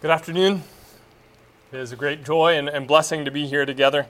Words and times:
Good 0.00 0.10
afternoon. 0.10 0.62
It 1.72 1.78
is 1.78 1.92
a 1.92 1.96
great 1.96 2.24
joy 2.24 2.56
and, 2.56 2.70
and, 2.70 2.88
blessing 2.88 3.26
to 3.26 3.30
be 3.30 3.46
here 3.46 3.66
together. 3.66 4.06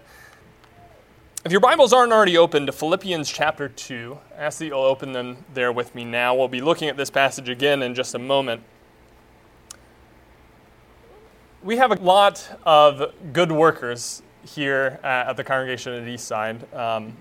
If 1.44 1.50
your 1.50 1.60
Bibles 1.60 1.92
aren't 1.92 2.12
already 2.12 2.38
open 2.38 2.64
to 2.66 2.70
Philippians 2.72 3.28
chapter 3.28 3.68
2, 3.68 4.16
I 4.38 4.42
ask 4.42 4.60
that 4.60 4.66
you'll 4.66 4.78
open 4.78 5.10
them 5.10 5.44
there 5.52 5.72
with 5.72 5.92
me 5.96 6.04
now. 6.04 6.32
We'll 6.36 6.46
be 6.46 6.60
looking 6.60 6.88
at 6.88 6.96
this 6.96 7.10
passage 7.10 7.48
again 7.48 7.82
in 7.82 7.96
just 7.96 8.14
a 8.14 8.20
moment. 8.20 8.62
We 11.64 11.78
have 11.78 11.90
a 11.90 11.96
lot 11.96 12.48
of 12.64 13.12
good 13.32 13.50
workers 13.50 14.22
here 14.44 15.00
at, 15.02 15.36
the 15.36 15.42
congregation 15.42 15.92
at 15.94 16.04
Eastside. 16.04 16.72
Um, 16.72 17.16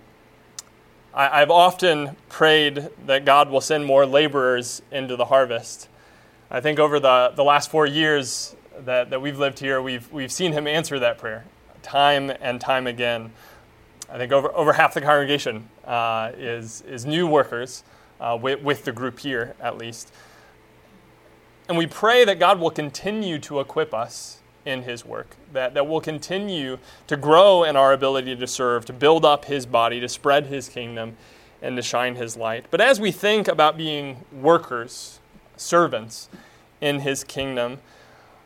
I, 1.12 1.42
I've 1.42 1.50
often 1.50 2.16
prayed 2.30 2.88
that 3.08 3.26
God 3.26 3.50
will 3.50 3.62
send 3.62 3.88
more 3.88 4.06
laborers 4.06 4.84
into 4.92 5.16
the 5.16 5.26
harvest. 5.26 5.90
I 6.52 6.62
think 6.62 6.80
over 6.80 7.00
the, 7.00 7.32
the 7.36 7.44
last 7.44 7.70
four 7.70 7.86
years, 7.86 8.56
that, 8.86 9.10
that 9.12 9.22
we've 9.22 9.38
lived 9.38 9.60
here, 9.60 9.82
we've, 9.82 10.12
we've 10.12 10.32
seen 10.32 10.54
him 10.54 10.68
answer 10.68 11.00
that 11.00 11.18
prayer 11.18 11.46
time 11.82 12.32
and 12.42 12.60
time 12.60 12.88
again. 12.88 13.32
I 14.12 14.18
think 14.18 14.32
over, 14.32 14.54
over 14.54 14.74
half 14.74 14.94
the 14.94 15.02
congregation 15.02 15.70
uh, 15.86 16.32
is, 16.38 16.82
is 16.82 17.06
new 17.06 17.28
workers 17.28 17.84
uh, 18.20 18.38
with, 18.42 18.62
with 18.62 18.84
the 18.84 18.92
group 18.92 19.20
here, 19.20 19.56
at 19.62 19.78
least. 19.78 20.12
And 21.70 21.78
we 21.78 21.88
pray 21.88 22.26
that 22.26 22.40
God 22.40 22.60
will 22.60 22.72
continue 22.72 23.40
to 23.40 23.60
equip 23.60 23.94
us 23.94 24.40
in 24.66 24.84
his 24.84 25.06
work, 25.06 25.36
that, 25.54 25.74
that 25.74 25.88
we'll 25.88 26.02
continue 26.02 26.80
to 27.08 27.16
grow 27.16 27.64
in 27.64 27.76
our 27.76 27.94
ability 27.94 28.36
to 28.36 28.48
serve, 28.48 28.86
to 28.86 28.94
build 28.94 29.24
up 29.24 29.46
his 29.46 29.66
body, 29.66 30.00
to 30.00 30.10
spread 30.10 30.48
his 30.48 30.68
kingdom, 30.68 31.16
and 31.62 31.76
to 31.76 31.82
shine 31.82 32.16
his 32.16 32.36
light. 32.36 32.66
But 32.72 32.82
as 32.82 33.00
we 33.00 33.12
think 33.12 33.48
about 33.48 33.78
being 33.78 34.26
workers, 34.34 35.19
servants 35.60 36.30
in 36.82 37.00
his 37.00 37.24
kingdom, 37.24 37.80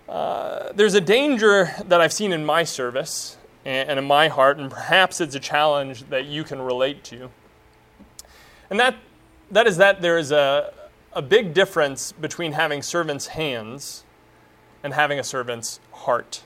uh, 0.09 0.71
there's 0.73 0.93
a 0.93 1.01
danger 1.01 1.71
that 1.87 2.01
I've 2.01 2.13
seen 2.13 2.31
in 2.31 2.45
my 2.45 2.63
service 2.63 3.37
and, 3.65 3.89
and 3.89 3.99
in 3.99 4.05
my 4.05 4.27
heart, 4.27 4.57
and 4.57 4.69
perhaps 4.69 5.21
it's 5.21 5.35
a 5.35 5.39
challenge 5.39 6.09
that 6.09 6.25
you 6.25 6.43
can 6.43 6.61
relate 6.61 7.03
to. 7.05 7.29
And 8.69 8.79
that, 8.79 8.95
that 9.51 9.67
is 9.67 9.77
that 9.77 10.01
there 10.01 10.17
is 10.17 10.31
a, 10.31 10.73
a 11.13 11.21
big 11.21 11.53
difference 11.53 12.11
between 12.11 12.53
having 12.53 12.81
servants' 12.81 13.27
hands 13.27 14.03
and 14.83 14.93
having 14.93 15.19
a 15.19 15.23
servant's 15.23 15.79
heart. 15.91 16.43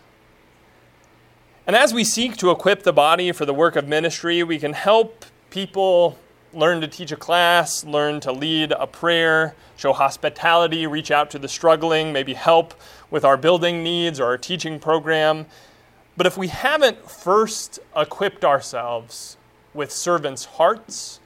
And 1.66 1.76
as 1.76 1.94
we 1.94 2.04
seek 2.04 2.38
to 2.38 2.52
equip 2.52 2.84
the 2.84 2.94
body 2.94 3.32
for 3.32 3.46
the 3.46 3.54
work 3.54 3.76
of 3.76 3.88
ministry, 3.88 4.44
we 4.44 4.60
can 4.60 4.74
help 4.74 5.26
people 5.50 6.18
learn 6.58 6.82
to 6.82 6.88
teach 6.88 7.12
a 7.12 7.16
class, 7.16 7.86
learn 7.86 8.20
to 8.22 8.32
lead 8.32 8.72
a 8.72 8.88
prayer, 8.88 9.56
show 9.76 9.94
hospitality, 9.94 10.88
reach 10.88 11.12
out 11.12 11.30
to 11.32 11.40
the 11.40 11.48
struggling, 11.48 12.12
maybe 12.12 12.34
help 12.34 12.74
with 13.12 13.24
our 13.24 13.38
building 13.38 13.84
needs 13.84 14.20
or 14.20 14.26
our 14.26 14.38
teaching 14.38 14.80
program. 14.80 15.46
But 16.18 16.26
if 16.26 16.36
we 16.36 16.48
haven't 16.48 17.10
first 17.10 17.80
equipped 17.96 18.44
ourselves 18.44 19.38
with 19.76 19.92
servants' 19.92 20.46
hearts, 20.46 21.20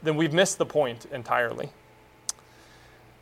then 0.00 0.16
we've 0.16 0.32
missed 0.32 0.58
the 0.58 0.66
point 0.66 1.06
entirely. 1.06 1.70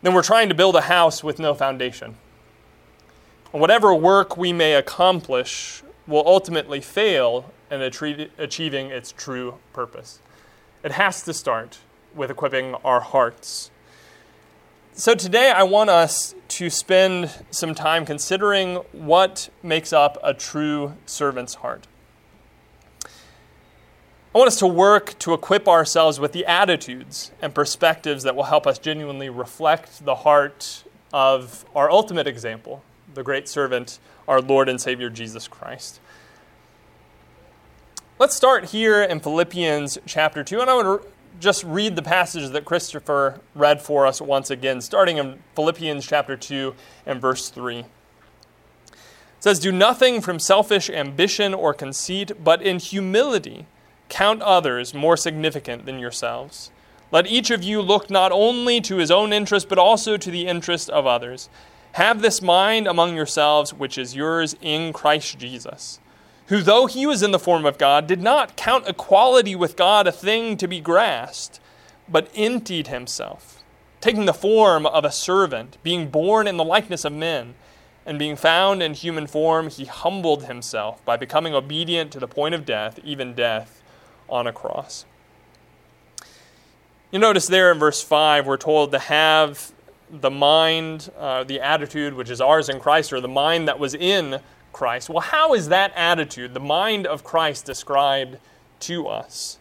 Then 0.02 0.12
we're 0.12 0.22
trying 0.22 0.50
to 0.50 0.54
build 0.54 0.76
a 0.76 0.82
house 0.82 1.24
with 1.24 1.38
no 1.38 1.54
foundation. 1.54 2.16
And 3.52 3.60
whatever 3.60 3.94
work 3.94 4.36
we 4.36 4.52
may 4.52 4.74
accomplish 4.74 5.82
will 6.06 6.26
ultimately 6.26 6.82
fail 6.82 7.50
in 7.70 7.80
achieving 7.80 8.90
its 8.90 9.12
true 9.12 9.54
purpose. 9.72 10.18
It 10.84 10.90
has 10.92 11.22
to 11.22 11.32
start 11.32 11.78
with 12.12 12.28
equipping 12.28 12.74
our 12.84 13.00
hearts. 13.00 13.70
So 14.94 15.14
today 15.14 15.48
I 15.48 15.62
want 15.62 15.90
us 15.90 16.34
to 16.48 16.70
spend 16.70 17.30
some 17.52 17.72
time 17.72 18.04
considering 18.04 18.76
what 18.90 19.48
makes 19.62 19.92
up 19.92 20.18
a 20.24 20.34
true 20.34 20.94
servant's 21.06 21.54
heart. 21.54 21.86
I 23.04 24.38
want 24.38 24.48
us 24.48 24.58
to 24.58 24.66
work 24.66 25.16
to 25.20 25.34
equip 25.34 25.68
ourselves 25.68 26.18
with 26.18 26.32
the 26.32 26.44
attitudes 26.46 27.30
and 27.40 27.54
perspectives 27.54 28.24
that 28.24 28.34
will 28.34 28.44
help 28.44 28.66
us 28.66 28.80
genuinely 28.80 29.30
reflect 29.30 30.04
the 30.04 30.16
heart 30.16 30.82
of 31.12 31.64
our 31.76 31.92
ultimate 31.92 32.26
example, 32.26 32.82
the 33.14 33.22
great 33.22 33.48
servant, 33.48 34.00
our 34.26 34.40
Lord 34.40 34.68
and 34.68 34.80
Savior 34.80 35.10
Jesus 35.10 35.46
Christ. 35.46 36.00
Let's 38.22 38.36
start 38.36 38.66
here 38.66 39.02
in 39.02 39.18
Philippians 39.18 39.98
chapter 40.06 40.44
2, 40.44 40.60
and 40.60 40.70
I 40.70 40.80
to 40.80 41.00
just 41.40 41.64
read 41.64 41.96
the 41.96 42.02
passage 42.02 42.50
that 42.50 42.64
Christopher 42.64 43.40
read 43.52 43.82
for 43.82 44.06
us 44.06 44.20
once 44.20 44.48
again, 44.48 44.80
starting 44.80 45.16
in 45.16 45.40
Philippians 45.56 46.06
chapter 46.06 46.36
2 46.36 46.72
and 47.04 47.20
verse 47.20 47.48
3. 47.48 47.80
It 47.80 47.86
says, 49.40 49.58
Do 49.58 49.72
nothing 49.72 50.20
from 50.20 50.38
selfish 50.38 50.88
ambition 50.88 51.52
or 51.52 51.74
conceit, 51.74 52.44
but 52.44 52.62
in 52.62 52.78
humility 52.78 53.66
count 54.08 54.40
others 54.42 54.94
more 54.94 55.16
significant 55.16 55.84
than 55.84 55.98
yourselves. 55.98 56.70
Let 57.10 57.26
each 57.26 57.50
of 57.50 57.64
you 57.64 57.82
look 57.82 58.08
not 58.08 58.30
only 58.30 58.80
to 58.82 58.98
his 58.98 59.10
own 59.10 59.32
interest, 59.32 59.68
but 59.68 59.78
also 59.78 60.16
to 60.16 60.30
the 60.30 60.46
interest 60.46 60.88
of 60.90 61.08
others. 61.08 61.48
Have 61.94 62.22
this 62.22 62.40
mind 62.40 62.86
among 62.86 63.16
yourselves, 63.16 63.74
which 63.74 63.98
is 63.98 64.14
yours 64.14 64.54
in 64.62 64.92
Christ 64.92 65.40
Jesus 65.40 65.98
who, 66.52 66.60
though 66.60 66.84
he 66.84 67.06
was 67.06 67.22
in 67.22 67.30
the 67.30 67.38
form 67.38 67.64
of 67.64 67.78
God, 67.78 68.06
did 68.06 68.20
not 68.20 68.58
count 68.58 68.86
equality 68.86 69.56
with 69.56 69.74
God 69.74 70.06
a 70.06 70.12
thing 70.12 70.58
to 70.58 70.68
be 70.68 70.80
grasped, 70.80 71.58
but 72.06 72.28
emptied 72.34 72.88
himself, 72.88 73.64
taking 74.02 74.26
the 74.26 74.34
form 74.34 74.84
of 74.84 75.02
a 75.02 75.10
servant, 75.10 75.78
being 75.82 76.10
born 76.10 76.46
in 76.46 76.58
the 76.58 76.64
likeness 76.64 77.06
of 77.06 77.12
men, 77.14 77.54
and 78.04 78.18
being 78.18 78.36
found 78.36 78.82
in 78.82 78.92
human 78.92 79.26
form, 79.26 79.70
he 79.70 79.86
humbled 79.86 80.44
himself 80.44 81.02
by 81.06 81.16
becoming 81.16 81.54
obedient 81.54 82.12
to 82.12 82.20
the 82.20 82.28
point 82.28 82.54
of 82.54 82.66
death, 82.66 83.00
even 83.02 83.32
death 83.32 83.82
on 84.28 84.46
a 84.46 84.52
cross. 84.52 85.06
You 87.10 87.18
notice 87.18 87.46
there 87.46 87.72
in 87.72 87.78
verse 87.78 88.02
5, 88.02 88.46
we're 88.46 88.58
told 88.58 88.92
to 88.92 88.98
have 88.98 89.72
the 90.10 90.30
mind, 90.30 91.10
uh, 91.18 91.44
the 91.44 91.62
attitude 91.62 92.12
which 92.12 92.28
is 92.28 92.42
ours 92.42 92.68
in 92.68 92.78
Christ, 92.78 93.10
or 93.10 93.22
the 93.22 93.28
mind 93.28 93.68
that 93.68 93.78
was 93.78 93.94
in 93.94 94.38
Christ. 94.72 95.08
Well, 95.08 95.20
how 95.20 95.54
is 95.54 95.68
that 95.68 95.92
attitude, 95.94 96.54
the 96.54 96.60
mind 96.60 97.06
of 97.06 97.24
Christ, 97.24 97.64
described 97.64 98.38
to 98.80 99.06
us? 99.06 99.58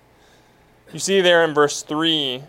You 0.94 1.00
see 1.00 1.22
there 1.22 1.44
in 1.44 1.54
verse 1.54 1.84
3 1.84 2.44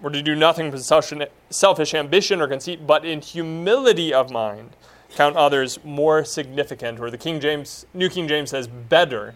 we're 0.00 0.10
to 0.10 0.22
do 0.22 0.34
nothing 0.34 0.70
from 0.70 1.26
selfish 1.48 1.94
ambition 1.94 2.42
or 2.42 2.46
conceit, 2.48 2.86
but 2.86 3.06
in 3.06 3.22
humility 3.22 4.12
of 4.12 4.30
mind 4.30 4.70
count 5.14 5.36
others 5.36 5.78
more 5.82 6.24
significant, 6.24 7.00
or 7.00 7.10
the 7.10 7.16
King 7.16 7.40
James, 7.40 7.86
New 7.94 8.10
King 8.10 8.28
James 8.28 8.50
says 8.50 8.66
better. 8.66 9.34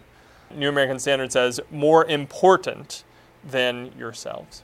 New 0.53 0.69
American 0.69 0.99
Standard 0.99 1.31
says 1.31 1.59
more 1.71 2.05
important 2.05 3.03
than 3.43 3.91
yourselves. 3.97 4.63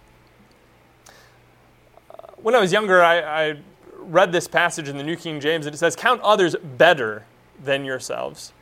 When 2.38 2.54
I 2.54 2.60
was 2.60 2.72
younger, 2.72 3.02
I, 3.02 3.20
I 3.22 3.58
read 3.98 4.32
this 4.32 4.48
passage 4.48 4.90
in 4.90 4.98
the 4.98 5.04
New 5.04 5.16
King 5.16 5.40
James, 5.40 5.66
and 5.66 5.74
it 5.74 5.78
says, 5.78 5.96
Count 5.96 6.22
others 6.22 6.56
better 6.78 7.26
than 7.64 7.86
yourselves. 7.86 8.54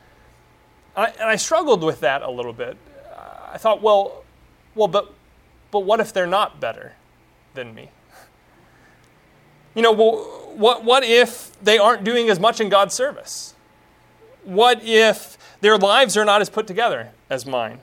And 0.96 1.06
I, 1.06 1.10
and 1.20 1.28
I 1.28 1.36
struggled 1.36 1.82
with 1.82 2.00
that 2.00 2.22
a 2.22 2.30
little 2.30 2.52
bit. 2.52 2.76
I 3.52 3.58
thought, 3.58 3.82
well, 3.82 4.24
well, 4.74 4.88
but, 4.88 5.12
but 5.70 5.80
what 5.80 6.00
if 6.00 6.12
they're 6.12 6.26
not 6.26 6.60
better 6.60 6.94
than 7.54 7.74
me? 7.74 7.90
You 9.74 9.82
know, 9.82 9.92
well, 9.92 10.16
what, 10.56 10.84
what 10.84 11.04
if 11.04 11.56
they 11.60 11.78
aren't 11.78 12.04
doing 12.04 12.28
as 12.30 12.38
much 12.38 12.60
in 12.60 12.68
God's 12.68 12.94
service? 12.94 13.54
What 14.44 14.82
if 14.84 15.38
their 15.60 15.78
lives 15.78 16.16
are 16.16 16.24
not 16.24 16.40
as 16.40 16.50
put 16.50 16.66
together 16.66 17.10
as 17.30 17.46
mine? 17.46 17.80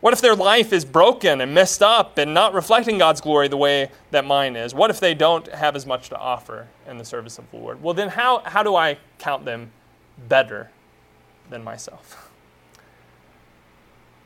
What 0.00 0.14
if 0.14 0.22
their 0.22 0.34
life 0.34 0.72
is 0.72 0.86
broken 0.86 1.42
and 1.42 1.52
messed 1.52 1.82
up 1.82 2.16
and 2.16 2.32
not 2.32 2.54
reflecting 2.54 2.96
God's 2.96 3.20
glory 3.20 3.48
the 3.48 3.58
way 3.58 3.90
that 4.10 4.24
mine 4.24 4.56
is? 4.56 4.74
What 4.74 4.88
if 4.88 4.98
they 4.98 5.12
don't 5.12 5.46
have 5.48 5.76
as 5.76 5.84
much 5.84 6.08
to 6.08 6.16
offer 6.16 6.68
in 6.88 6.96
the 6.96 7.04
service 7.04 7.38
of 7.38 7.50
the 7.50 7.58
Lord? 7.58 7.82
Well, 7.82 7.92
then 7.92 8.08
how, 8.08 8.38
how 8.38 8.62
do 8.62 8.74
I 8.74 8.96
count 9.18 9.44
them 9.44 9.72
better 10.28 10.70
than 11.48 11.64
myself. 11.64 12.26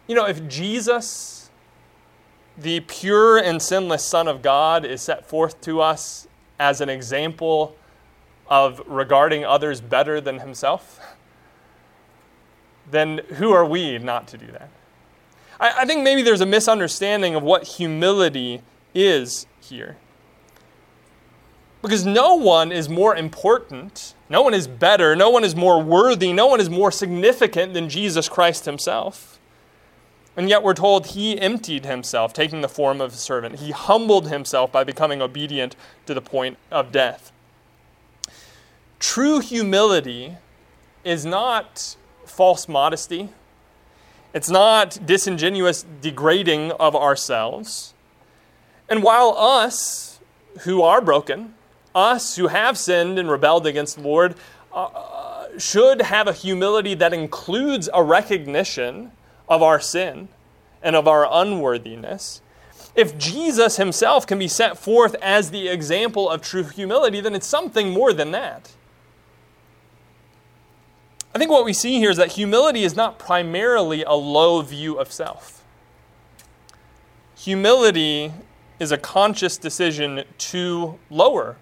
You 0.06 0.14
know, 0.14 0.26
if 0.26 0.46
Jesus, 0.49 1.49
the 2.58 2.81
pure 2.81 3.38
and 3.38 3.62
sinless 3.62 4.05
Son 4.05 4.29
of 4.29 4.43
God, 4.43 4.85
is 4.85 5.00
set 5.00 5.25
forth 5.25 5.62
to 5.62 5.81
us 5.81 6.29
as 6.58 6.82
an 6.82 6.91
example 6.91 7.75
of 8.46 8.82
regarding 8.87 9.46
others 9.46 9.81
better 9.81 10.20
than 10.20 10.41
himself, 10.41 11.00
then 12.91 13.23
who 13.37 13.52
are 13.52 13.64
we 13.64 13.99
not 13.99 14.29
to 14.29 14.37
do 14.37 14.46
that? 14.49 14.69
I, 15.58 15.81
I 15.81 15.85
think 15.87 16.02
maybe 16.02 16.20
there's 16.20 16.43
a 16.43 16.46
misunderstanding 16.46 17.35
of 17.35 17.43
what 17.43 17.64
humility 17.64 18.61
is 18.94 19.46
here. 19.61 19.96
Because 21.85 22.07
no 22.07 22.35
one 22.35 22.73
is 22.73 22.89
more 22.89 23.15
important, 23.15 24.15
no 24.31 24.41
one 24.41 24.55
is 24.55 24.67
better, 24.67 25.15
no 25.15 25.29
one 25.29 25.45
is 25.45 25.55
more 25.55 25.83
worthy, 25.83 26.33
no 26.33 26.47
one 26.47 26.59
is 26.59 26.71
more 26.71 26.91
significant 26.91 27.75
than 27.75 27.91
Jesus 27.91 28.27
Christ 28.27 28.65
himself. 28.65 29.39
And 30.35 30.49
yet 30.49 30.63
we're 30.63 30.73
told 30.73 31.09
he 31.09 31.39
emptied 31.39 31.85
himself, 31.85 32.33
taking 32.33 32.63
the 32.63 32.71
form 32.71 33.03
of 33.03 33.13
a 33.13 33.17
servant. 33.17 33.57
He 33.57 33.73
humbled 33.73 34.31
himself 34.31 34.73
by 34.73 34.83
becoming 34.83 35.21
obedient 35.21 35.77
to 36.07 36.15
the 36.15 36.23
point 36.23 36.57
of 36.71 36.91
death. 36.91 37.31
True 38.99 39.41
humility 39.41 40.39
is 41.05 41.27
not 41.27 41.97
false 42.25 42.67
modesty. 42.67 43.29
It's 44.33 44.49
not 44.49 45.05
disingenuous 45.05 45.85
degrading 46.01 46.73
of 46.73 46.97
ourselves. 46.97 47.93
And 48.89 49.03
while 49.03 49.37
us 49.37 50.19
who 50.61 50.81
are 50.81 51.03
broken, 51.03 51.53
us 51.94 52.37
who 52.37 52.49
have 52.49 52.76
sinned 52.76 53.19
and 53.19 53.31
rebelled 53.31 53.67
against 53.67 53.96
the 53.96 54.02
Lord, 54.02 54.35
uh, 54.73 55.46
should 55.58 56.02
have 56.02 56.26
a 56.26 56.32
humility 56.32 56.94
that 56.94 57.12
includes 57.12 57.88
a 57.93 58.02
recognition 58.02 59.12
of 59.49 59.62
our 59.62 59.81
sin 59.81 60.29
and 60.82 60.96
of 60.96 61.06
our 61.06 61.29
unworthiness. 61.31 62.43
If 62.94 63.17
Jesus 63.19 63.76
himself 63.76 64.26
can 64.26 64.38
be 64.38 64.49
set 64.49 64.79
forth 64.79 65.14
as 65.20 65.50
the 65.50 65.69
example 65.69 66.29
of 66.29 66.43
true 66.43 66.64
humility, 66.64 67.20
then 67.20 67.35
it's 67.35 67.46
something 67.46 67.91
more 67.91 68.12
than 68.12 68.31
that. 68.32 68.73
I 71.35 71.38
think 71.38 71.50
what 71.50 71.64
we 71.64 71.73
see 71.73 71.99
here 71.99 72.11
is 72.11 72.17
that 72.17 72.32
humility 72.32 72.85
is 72.85 72.94
not 72.94 73.19
primarily 73.19 74.05
a 74.05 74.12
low 74.12 74.62
view 74.62 74.99
of 74.99 75.11
self. 75.12 75.64
Humility 77.37 78.32
is 78.79 78.93
a 78.93 78.99
conscious 78.99 79.56
decision 79.58 80.25
to 80.38 80.99
lower 81.11 81.56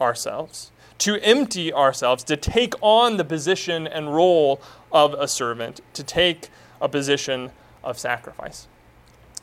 ourselves, 0.00 0.70
to 0.98 1.16
empty 1.22 1.72
ourselves, 1.72 2.24
to 2.24 2.36
take 2.36 2.74
on 2.80 3.16
the 3.16 3.24
position 3.24 3.86
and 3.86 4.14
role 4.14 4.60
of 4.92 5.14
a 5.14 5.28
servant, 5.28 5.80
to 5.92 6.02
take 6.02 6.48
a 6.80 6.88
position 6.88 7.50
of 7.84 7.98
sacrifice. 7.98 8.66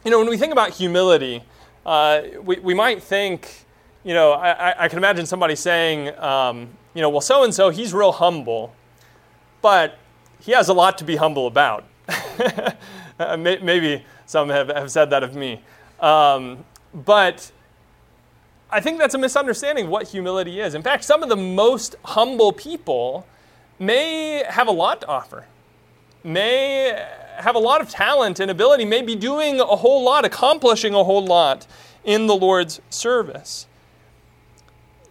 You 0.03 0.11
know, 0.11 0.19
when 0.19 0.29
we 0.29 0.37
think 0.37 0.51
about 0.51 0.71
humility, 0.71 1.43
uh, 1.85 2.21
we, 2.41 2.59
we 2.59 2.73
might 2.73 3.01
think, 3.01 3.65
you 4.03 4.13
know, 4.13 4.33
I, 4.33 4.85
I 4.85 4.87
can 4.87 4.97
imagine 4.97 5.25
somebody 5.25 5.55
saying, 5.55 6.17
um, 6.19 6.69
you 6.93 7.01
know, 7.01 7.09
well, 7.09 7.21
so 7.21 7.43
and 7.43 7.53
so, 7.53 7.69
he's 7.69 7.93
real 7.93 8.11
humble 8.11 8.73
but 9.65 9.97
he 10.41 10.51
has 10.51 10.69
a 10.69 10.73
lot 10.73 10.95
to 10.99 11.03
be 11.03 11.15
humble 11.15 11.47
about. 11.47 11.85
Maybe 13.39 14.05
some 14.27 14.49
have, 14.49 14.67
have 14.67 14.91
said 14.91 15.09
that 15.09 15.23
of 15.23 15.35
me. 15.35 15.59
Um, 15.99 16.63
but 16.93 17.51
I 18.75 18.81
think 18.81 18.99
that's 18.99 19.15
a 19.15 19.17
misunderstanding 19.17 19.85
of 19.85 19.91
what 19.91 20.09
humility 20.09 20.59
is. 20.59 20.75
In 20.75 20.83
fact, 20.83 21.05
some 21.05 21.23
of 21.23 21.29
the 21.29 21.37
most 21.37 21.95
humble 22.03 22.51
people 22.51 23.25
may 23.79 24.43
have 24.49 24.67
a 24.67 24.71
lot 24.71 24.99
to 24.99 25.07
offer, 25.07 25.45
may 26.25 26.93
have 27.37 27.55
a 27.55 27.59
lot 27.59 27.79
of 27.79 27.89
talent 27.89 28.41
and 28.41 28.51
ability, 28.51 28.83
may 28.83 29.01
be 29.01 29.15
doing 29.15 29.61
a 29.61 29.77
whole 29.77 30.03
lot, 30.03 30.25
accomplishing 30.25 30.93
a 30.93 31.05
whole 31.05 31.25
lot 31.25 31.65
in 32.03 32.27
the 32.27 32.35
Lord's 32.35 32.81
service. 32.89 33.65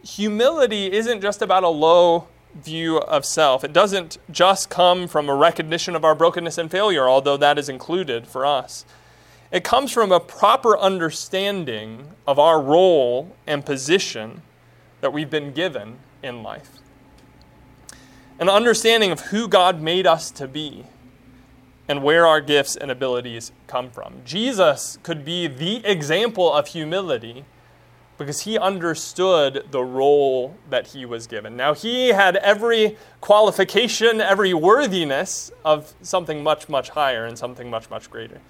Humility 0.02 0.92
isn't 0.92 1.22
just 1.22 1.40
about 1.40 1.64
a 1.64 1.68
low 1.68 2.28
view 2.54 2.98
of 2.98 3.24
self. 3.24 3.64
It 3.64 3.72
doesn't 3.72 4.18
just 4.30 4.68
come 4.68 5.08
from 5.08 5.30
a 5.30 5.34
recognition 5.34 5.96
of 5.96 6.04
our 6.04 6.14
brokenness 6.14 6.58
and 6.58 6.70
failure, 6.70 7.08
although 7.08 7.38
that 7.38 7.58
is 7.58 7.70
included 7.70 8.26
for 8.26 8.44
us. 8.44 8.84
It 9.54 9.62
comes 9.62 9.92
from 9.92 10.10
a 10.10 10.18
proper 10.18 10.76
understanding 10.76 12.08
of 12.26 12.40
our 12.40 12.60
role 12.60 13.36
and 13.46 13.64
position 13.64 14.42
that 15.00 15.12
we've 15.12 15.30
been 15.30 15.52
given 15.52 15.98
in 16.24 16.42
life. 16.42 16.70
An 18.40 18.48
understanding 18.48 19.12
of 19.12 19.20
who 19.20 19.46
God 19.46 19.80
made 19.80 20.08
us 20.08 20.32
to 20.32 20.48
be 20.48 20.86
and 21.86 22.02
where 22.02 22.26
our 22.26 22.40
gifts 22.40 22.74
and 22.74 22.90
abilities 22.90 23.52
come 23.68 23.90
from. 23.90 24.22
Jesus 24.24 24.98
could 25.04 25.24
be 25.24 25.46
the 25.46 25.88
example 25.88 26.52
of 26.52 26.66
humility 26.66 27.44
because 28.18 28.40
he 28.40 28.58
understood 28.58 29.66
the 29.70 29.84
role 29.84 30.56
that 30.68 30.88
he 30.88 31.06
was 31.06 31.28
given. 31.28 31.56
Now, 31.56 31.74
he 31.74 32.08
had 32.08 32.34
every 32.38 32.96
qualification, 33.20 34.20
every 34.20 34.52
worthiness 34.52 35.52
of 35.64 35.94
something 36.02 36.42
much, 36.42 36.68
much 36.68 36.88
higher 36.88 37.24
and 37.24 37.38
something 37.38 37.70
much, 37.70 37.88
much 37.88 38.10
greater. 38.10 38.40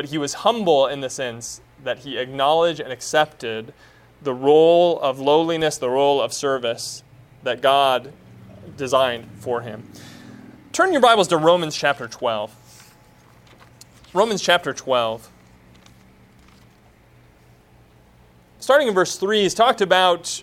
But 0.00 0.08
he 0.08 0.16
was 0.16 0.32
humble 0.32 0.86
in 0.86 1.02
the 1.02 1.10
sense 1.10 1.60
that 1.84 1.98
he 1.98 2.16
acknowledged 2.16 2.80
and 2.80 2.90
accepted 2.90 3.74
the 4.22 4.32
role 4.32 4.98
of 4.98 5.20
lowliness, 5.20 5.76
the 5.76 5.90
role 5.90 6.22
of 6.22 6.32
service 6.32 7.04
that 7.42 7.60
God 7.60 8.10
designed 8.78 9.28
for 9.40 9.60
him. 9.60 9.86
Turn 10.72 10.92
your 10.92 11.02
Bibles 11.02 11.28
to 11.28 11.36
Romans 11.36 11.76
chapter 11.76 12.08
12. 12.08 12.94
Romans 14.14 14.40
chapter 14.40 14.72
12. 14.72 15.30
starting 18.58 18.88
in 18.88 18.94
verse 18.94 19.18
3, 19.18 19.42
he's 19.42 19.52
talked 19.52 19.82
about 19.82 20.42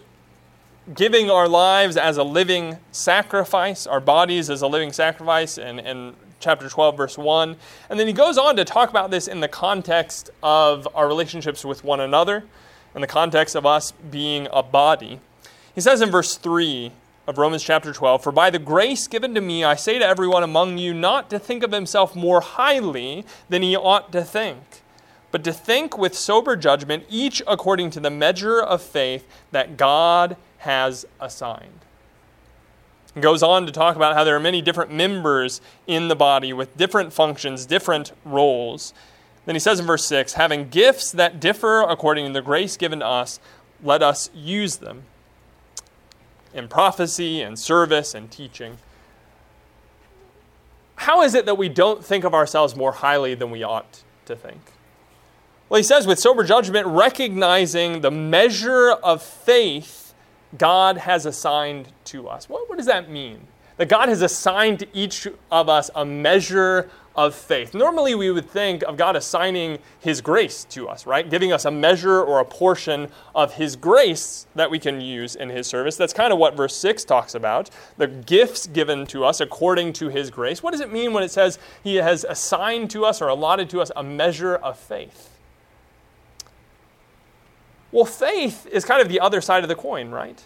giving 0.94 1.32
our 1.32 1.48
lives 1.48 1.98
as 1.98 2.18
a 2.18 2.24
living 2.24 2.78
sacrifice, 2.92 3.88
our 3.88 4.00
bodies 4.00 4.52
as 4.52 4.62
a 4.62 4.68
living 4.68 4.94
sacrifice, 4.94 5.58
and, 5.58 5.80
in 5.80 6.14
chapter 6.40 6.70
12, 6.70 6.98
verse 6.98 7.18
1. 7.18 7.56
And 7.90 8.00
then 8.00 8.08
he 8.08 8.14
goes 8.14 8.38
on 8.38 8.56
to 8.56 8.66
talk 8.66 8.90
about 8.90 9.12
this 9.12 9.28
in 9.28 9.40
the 9.40 9.48
context 9.48 10.30
of 10.42 10.88
our 10.96 11.08
relationships 11.08 11.66
with 11.66 11.84
one 11.84 12.00
another, 12.00 12.44
in 12.96 13.02
the 13.02 13.08
context 13.08 13.56
of 13.56 13.66
us 13.66 13.92
being 13.92 14.48
a 14.52 14.64
body. 14.64 15.20
He 15.74 15.82
says 15.82 16.02
in 16.02 16.10
verse 16.10 16.38
3 16.38 16.92
of 17.28 17.38
Romans 17.38 17.64
chapter 17.64 17.94
12, 17.94 18.24
For 18.24 18.32
by 18.32 18.50
the 18.50 18.60
grace 18.60 19.08
given 19.08 19.36
to 19.36 19.42
me, 19.42 19.64
I 19.64 19.76
say 19.76 20.00
to 20.00 20.06
everyone 20.06 20.44
among 20.44 20.78
you 20.78 20.94
not 20.94 21.30
to 21.30 21.40
think 21.40 21.64
of 21.64 21.72
himself 21.72 22.16
more 22.16 22.42
highly 22.42 23.26
than 23.50 23.62
he 23.62 23.76
ought 23.76 24.12
to 24.14 24.24
think 24.24 24.82
but 25.32 25.44
to 25.44 25.54
think 25.54 25.98
with 25.98 26.16
sober 26.16 26.56
judgment, 26.56 27.06
each 27.10 27.42
according 27.48 27.90
to 27.92 28.00
the 28.00 28.10
measure 28.10 28.60
of 28.62 28.82
faith 28.82 29.28
that 29.52 29.78
God 29.78 30.38
has 30.60 31.06
assigned. 31.20 31.82
Goes 33.20 33.42
on 33.42 33.66
to 33.66 33.72
talk 33.72 33.96
about 33.96 34.16
how 34.16 34.24
there 34.24 34.36
are 34.36 34.40
many 34.40 34.62
different 34.62 34.92
members 34.92 35.60
in 35.88 36.08
the 36.08 36.16
body 36.16 36.54
with 36.54 36.76
different 36.78 37.14
functions, 37.14 37.66
different 37.66 38.12
roles. 38.24 38.94
Then 39.46 39.56
he 39.56 39.60
says 39.60 39.80
in 39.80 39.86
verse 39.86 40.06
6 40.06 40.34
having 40.34 40.70
gifts 40.70 41.12
that 41.14 41.40
differ 41.40 41.82
according 41.82 42.28
to 42.28 42.34
the 42.34 42.42
grace 42.42 42.78
given 42.78 43.00
to 43.00 43.08
us, 43.08 43.40
let 43.84 44.04
us 44.04 44.30
use 44.36 44.78
them 44.78 45.04
in 46.54 46.68
prophecy 46.68 47.42
and 47.42 47.58
service 47.58 48.14
and 48.14 48.30
teaching. 48.30 48.78
How 50.98 51.22
is 51.22 51.34
it 51.34 51.46
that 51.46 51.58
we 51.58 51.70
don't 51.70 52.04
think 52.04 52.24
of 52.24 52.34
ourselves 52.34 52.76
more 52.76 52.92
highly 52.92 53.36
than 53.36 53.52
we 53.52 53.64
ought 53.64 54.04
to 54.26 54.36
think? 54.36 54.62
Well, 55.70 55.78
he 55.78 55.84
says, 55.84 56.08
with 56.08 56.20
sober 56.20 56.44
judgment, 56.44 56.88
recognizing 56.88 58.02
the 58.02 58.12
measure 58.12 58.92
of 58.92 59.22
faith 59.22 60.14
God 60.58 60.98
has 60.98 61.26
assigned 61.26 61.90
to 62.08 62.28
us. 62.28 62.50
What, 62.50 62.70
what 62.70 62.78
does 62.78 62.88
that 62.88 63.10
mean? 63.10 63.48
That 63.78 63.90
God 63.90 64.10
has 64.10 64.22
assigned 64.22 64.80
to 64.80 64.88
each 64.94 65.28
of 65.52 65.70
us 65.70 65.90
a 65.96 66.04
measure 66.04 66.90
of 67.18 67.34
faith. 67.34 67.74
Normally, 67.74 68.14
we 68.14 68.30
would 68.30 68.48
think 68.48 68.84
of 68.84 68.96
God 68.96 69.16
assigning 69.16 69.80
His 70.00 70.22
grace 70.22 70.64
to 70.66 70.88
us, 70.88 71.08
right? 71.08 71.28
Giving 71.28 71.52
us 71.52 71.66
a 71.66 71.72
measure 71.72 72.22
or 72.22 72.40
a 72.40 72.46
portion 72.46 73.10
of 73.34 73.56
His 73.56 73.76
grace 73.76 74.46
that 74.54 74.70
we 74.70 74.78
can 74.78 75.02
use 75.02 75.36
in 75.36 75.50
His 75.50 75.66
service. 75.66 75.98
That's 75.98 76.14
kind 76.14 76.32
of 76.32 76.38
what 76.38 76.56
verse 76.56 76.76
6 76.76 77.04
talks 77.06 77.34
about 77.34 77.72
the 77.98 78.08
gifts 78.08 78.68
given 78.68 79.08
to 79.08 79.26
us 79.26 79.42
according 79.42 79.94
to 79.94 80.10
His 80.10 80.30
grace. 80.30 80.62
What 80.62 80.72
does 80.72 80.82
it 80.82 80.94
mean 80.94 81.12
when 81.12 81.24
it 81.24 81.32
says 81.32 81.58
He 81.84 81.96
has 81.96 82.24
assigned 82.24 82.92
to 82.92 83.04
us 83.04 83.20
or 83.20 83.30
allotted 83.30 83.70
to 83.72 83.82
us 83.82 83.92
a 83.96 84.04
measure 84.04 84.56
of 84.56 84.78
faith? 84.78 85.32
Well, 87.92 88.06
faith 88.06 88.68
is 88.68 88.86
kind 88.86 89.02
of 89.02 89.10
the 89.10 89.20
other 89.20 89.42
side 89.42 89.64
of 89.64 89.70
the 89.70 89.76
coin, 89.76 90.12
right? 90.12 90.46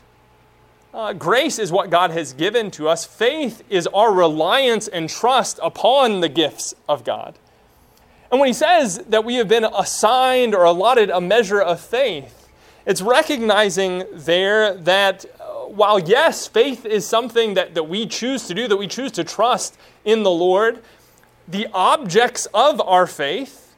Uh, 0.93 1.13
grace 1.13 1.57
is 1.57 1.71
what 1.71 1.89
God 1.89 2.11
has 2.11 2.33
given 2.33 2.69
to 2.71 2.89
us. 2.89 3.05
Faith 3.05 3.63
is 3.69 3.87
our 3.87 4.13
reliance 4.13 4.89
and 4.89 5.09
trust 5.09 5.57
upon 5.63 6.19
the 6.19 6.27
gifts 6.27 6.73
of 6.89 7.05
God. 7.05 7.39
And 8.29 8.39
when 8.39 8.47
he 8.47 8.53
says 8.53 8.97
that 9.09 9.23
we 9.23 9.35
have 9.35 9.47
been 9.47 9.63
assigned 9.63 10.53
or 10.53 10.65
allotted 10.65 11.09
a 11.09 11.21
measure 11.21 11.61
of 11.61 11.79
faith, 11.79 12.49
it's 12.85 13.01
recognizing 13.01 14.03
there 14.11 14.73
that 14.73 15.25
uh, 15.39 15.43
while, 15.65 15.99
yes, 15.99 16.47
faith 16.47 16.85
is 16.85 17.07
something 17.07 17.53
that, 17.53 17.73
that 17.75 17.83
we 17.83 18.05
choose 18.05 18.47
to 18.47 18.53
do, 18.53 18.67
that 18.67 18.77
we 18.77 18.87
choose 18.87 19.11
to 19.13 19.23
trust 19.23 19.77
in 20.03 20.23
the 20.23 20.31
Lord, 20.31 20.81
the 21.47 21.67
objects 21.73 22.47
of 22.53 22.81
our 22.81 23.07
faith 23.07 23.75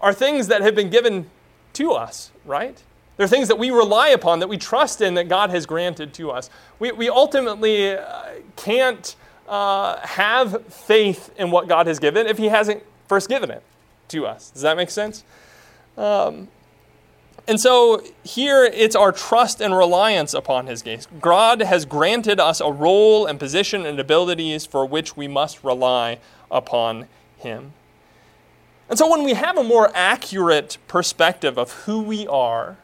are 0.00 0.14
things 0.14 0.46
that 0.48 0.62
have 0.62 0.74
been 0.74 0.90
given 0.90 1.28
to 1.74 1.92
us, 1.92 2.30
right? 2.44 2.82
They're 3.18 3.26
things 3.28 3.48
that 3.48 3.58
we 3.58 3.70
rely 3.70 4.08
upon, 4.10 4.38
that 4.38 4.48
we 4.48 4.56
trust 4.56 5.00
in, 5.00 5.14
that 5.14 5.28
God 5.28 5.50
has 5.50 5.66
granted 5.66 6.14
to 6.14 6.30
us. 6.30 6.48
We, 6.78 6.92
we 6.92 7.08
ultimately 7.08 7.96
uh, 7.96 8.22
can't 8.54 9.14
uh, 9.48 9.98
have 10.06 10.64
faith 10.66 11.34
in 11.36 11.50
what 11.50 11.66
God 11.66 11.88
has 11.88 11.98
given 11.98 12.28
if 12.28 12.38
He 12.38 12.46
hasn't 12.46 12.82
first 13.08 13.28
given 13.28 13.50
it 13.50 13.62
to 14.08 14.24
us. 14.24 14.50
Does 14.52 14.62
that 14.62 14.76
make 14.76 14.88
sense? 14.88 15.24
Um, 15.96 16.46
and 17.48 17.58
so 17.58 18.04
here 18.22 18.64
it's 18.64 18.94
our 18.94 19.10
trust 19.10 19.60
and 19.60 19.76
reliance 19.76 20.32
upon 20.32 20.68
His 20.68 20.82
grace. 20.82 21.08
God 21.20 21.60
has 21.60 21.84
granted 21.84 22.38
us 22.38 22.60
a 22.60 22.70
role 22.70 23.26
and 23.26 23.40
position 23.40 23.84
and 23.84 23.98
abilities 23.98 24.64
for 24.64 24.86
which 24.86 25.16
we 25.16 25.26
must 25.26 25.64
rely 25.64 26.18
upon 26.52 27.08
Him. 27.38 27.72
And 28.88 28.96
so 28.96 29.10
when 29.10 29.24
we 29.24 29.34
have 29.34 29.58
a 29.58 29.64
more 29.64 29.90
accurate 29.92 30.78
perspective 30.86 31.58
of 31.58 31.72
who 31.72 32.00
we 32.00 32.28
are, 32.28 32.76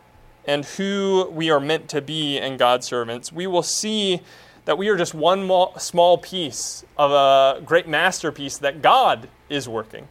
and 0.47 0.65
who 0.65 1.29
we 1.33 1.51
are 1.51 1.61
meant 1.61 1.89
to 1.91 2.01
be 2.01 2.39
in 2.39 2.57
God's 2.57 2.87
servants, 2.87 3.33
we 3.33 3.47
will 3.47 3.63
see 3.63 4.21
that 4.65 4.79
we 4.79 4.89
are 4.89 4.97
just 4.97 5.15
one 5.15 5.49
small 5.79 6.19
piece 6.19 6.85
of 6.97 7.11
a 7.11 7.61
great 7.63 7.87
masterpiece 7.87 8.59
that 8.59 8.83
God 8.83 9.29
is 9.49 9.69
working. 9.69 10.09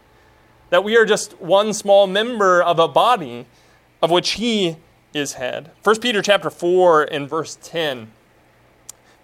That 0.69 0.83
we 0.83 0.95
are 0.97 1.05
just 1.05 1.39
one 1.41 1.73
small 1.73 2.07
member 2.07 2.61
of 2.61 2.79
a 2.79 2.87
body 2.87 3.45
of 4.01 4.11
which 4.11 4.31
He 4.31 4.77
is 5.13 5.33
head. 5.33 5.71
1 5.83 5.99
Peter 5.99 6.21
chapter 6.21 6.49
4 6.49 7.03
and 7.03 7.29
verse 7.29 7.57
10. 7.61 8.11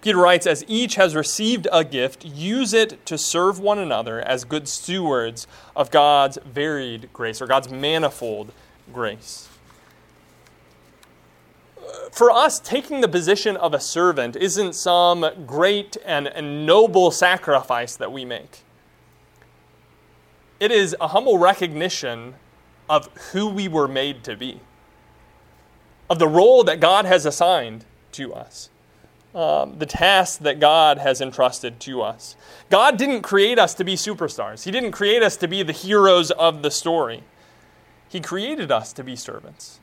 Peter 0.02 0.18
writes, 0.18 0.48
As 0.48 0.64
each 0.68 0.96
has 0.96 1.16
received 1.16 1.68
a 1.72 1.84
gift, 1.84 2.24
use 2.24 2.74
it 2.74 3.06
to 3.06 3.18
serve 3.18 3.60
one 3.60 3.78
another 3.78 4.22
as 4.22 4.46
good 4.46 4.68
stewards 4.68 5.46
of 5.76 5.92
God's 5.92 6.38
varied 6.46 7.12
grace 7.12 7.42
or 7.42 7.48
God's 7.48 7.70
manifold 7.70 8.52
grace 8.94 9.49
for 12.12 12.32
us, 12.32 12.60
taking 12.60 13.02
the 13.02 13.08
position 13.08 13.56
of 13.58 13.74
a 13.74 13.80
servant 13.80 14.36
isn't 14.36 14.74
some 14.74 15.26
great 15.46 15.98
and, 16.06 16.28
and 16.28 16.66
noble 16.66 17.12
sacrifice 17.12 17.96
that 17.96 18.12
we 18.12 18.26
make. 18.26 18.64
It 20.60 20.72
is 20.72 20.96
a 21.00 21.10
humble 21.10 21.38
recognition 21.38 22.36
of 22.90 23.08
who 23.32 23.48
we 23.48 23.68
were 23.68 23.88
made 23.88 24.24
to 24.26 24.36
be, 24.36 24.60
of 26.10 26.20
the 26.20 26.28
role 26.28 26.64
that 26.64 26.80
God 26.80 27.06
has 27.06 27.26
assigned 27.26 27.86
to 28.14 28.34
us, 28.34 28.70
um, 29.34 29.78
the 29.78 29.86
task 29.86 30.40
that 30.40 30.60
God 30.60 30.98
has 30.98 31.22
entrusted 31.22 31.80
to 31.82 32.02
us. 32.02 32.36
God 32.70 32.98
didn't 32.98 33.22
create 33.22 33.60
us 33.60 33.74
to 33.76 33.84
be 33.84 33.96
superstars, 33.96 34.64
He 34.64 34.72
didn't 34.72 34.92
create 34.92 35.24
us 35.24 35.38
to 35.38 35.48
be 35.48 35.64
the 35.64 35.72
heroes 35.72 36.32
of 36.32 36.64
the 36.64 36.72
story. 36.72 37.24
He 38.10 38.20
created 38.20 38.72
us 38.72 38.92
to 38.94 39.04
be 39.04 39.16
servants 39.16 39.79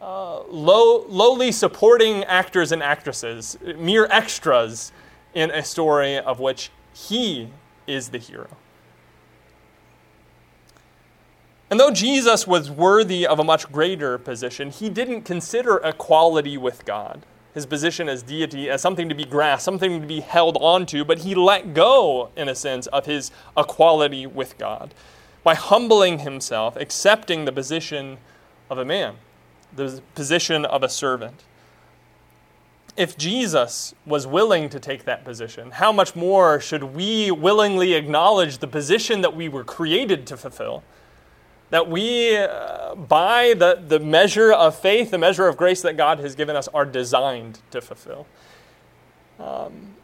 low, 0.00 1.04
lowly 1.08 1.52
supporting 1.52 2.24
actors 2.24 2.72
and 2.72 2.82
actresses, 2.82 3.58
mere 3.76 4.06
extras 4.10 4.92
in 5.34 5.50
a 5.50 5.62
story 5.62 6.18
of 6.18 6.40
which 6.40 6.70
he 6.92 7.48
is 7.86 8.08
the 8.08 8.18
hero. 8.18 8.48
And 11.70 11.78
though 11.78 11.92
Jesus 11.92 12.46
was 12.48 12.68
worthy 12.68 13.24
of 13.26 13.38
a 13.38 13.44
much 13.44 13.70
greater 13.70 14.18
position, 14.18 14.70
he 14.70 14.88
didn't 14.88 15.22
consider 15.22 15.76
equality 15.84 16.58
with 16.58 16.84
God, 16.84 17.24
his 17.54 17.64
position 17.64 18.08
as 18.08 18.24
deity, 18.24 18.68
as 18.68 18.82
something 18.82 19.08
to 19.08 19.14
be 19.14 19.24
grasped, 19.24 19.64
something 19.64 20.00
to 20.00 20.06
be 20.06 20.20
held 20.20 20.56
onto, 20.60 21.04
but 21.04 21.20
he 21.20 21.34
let 21.36 21.72
go, 21.72 22.30
in 22.36 22.48
a 22.48 22.56
sense, 22.56 22.88
of 22.88 23.06
his 23.06 23.30
equality 23.56 24.26
with 24.26 24.58
God 24.58 24.94
by 25.44 25.54
humbling 25.54 26.20
himself, 26.20 26.74
accepting 26.76 27.44
the 27.44 27.52
position 27.52 28.18
of 28.68 28.78
a 28.78 28.84
man 28.84 29.16
the 29.74 30.02
position 30.14 30.64
of 30.64 30.82
a 30.82 30.88
servant. 30.88 31.44
If 32.96 33.16
Jesus 33.16 33.94
was 34.04 34.26
willing 34.26 34.68
to 34.70 34.80
take 34.80 35.04
that 35.04 35.24
position, 35.24 35.70
how 35.70 35.92
much 35.92 36.16
more 36.16 36.60
should 36.60 36.82
we 36.82 37.30
willingly 37.30 37.94
acknowledge 37.94 38.58
the 38.58 38.66
position 38.66 39.20
that 39.22 39.34
we 39.34 39.48
were 39.48 39.64
created 39.64 40.26
to 40.26 40.36
fulfill? 40.36 40.82
That 41.70 41.88
we, 41.88 42.36
uh, 42.36 42.96
by 42.96 43.54
the, 43.54 43.82
the 43.86 44.00
measure 44.00 44.52
of 44.52 44.76
faith, 44.76 45.12
the 45.12 45.18
measure 45.18 45.46
of 45.46 45.56
grace 45.56 45.82
that 45.82 45.96
God 45.96 46.18
has 46.18 46.34
given 46.34 46.56
us, 46.56 46.66
are 46.68 46.84
designed 46.84 47.60
to 47.70 47.80
fulfill. 47.80 48.26
Um, 49.38 49.94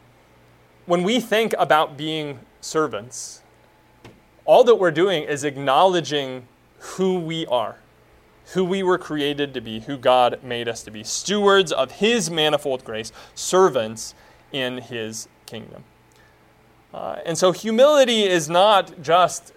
when 0.85 1.03
we 1.03 1.19
think 1.19 1.53
about 1.59 1.97
being 1.97 2.39
servants, 2.61 3.41
all 4.45 4.63
that 4.63 4.75
we're 4.75 4.91
doing 4.91 5.23
is 5.23 5.43
acknowledging 5.43 6.47
who 6.79 7.19
we 7.19 7.45
are 7.47 7.77
who 8.53 8.63
we 8.63 8.81
were 8.81 8.97
created 8.97 9.53
to 9.53 9.61
be, 9.61 9.81
who 9.81 9.97
God 9.97 10.39
made 10.43 10.67
us 10.67 10.83
to 10.83 10.91
be 10.91 11.03
stewards 11.03 11.71
of 11.71 11.91
His 11.91 12.29
manifold 12.29 12.83
grace, 12.85 13.11
servants 13.35 14.15
in 14.51 14.77
His 14.77 15.27
kingdom. 15.45 15.83
Uh, 16.93 17.17
and 17.25 17.37
so 17.37 17.51
humility 17.51 18.23
is 18.23 18.49
not 18.49 19.01
just 19.01 19.53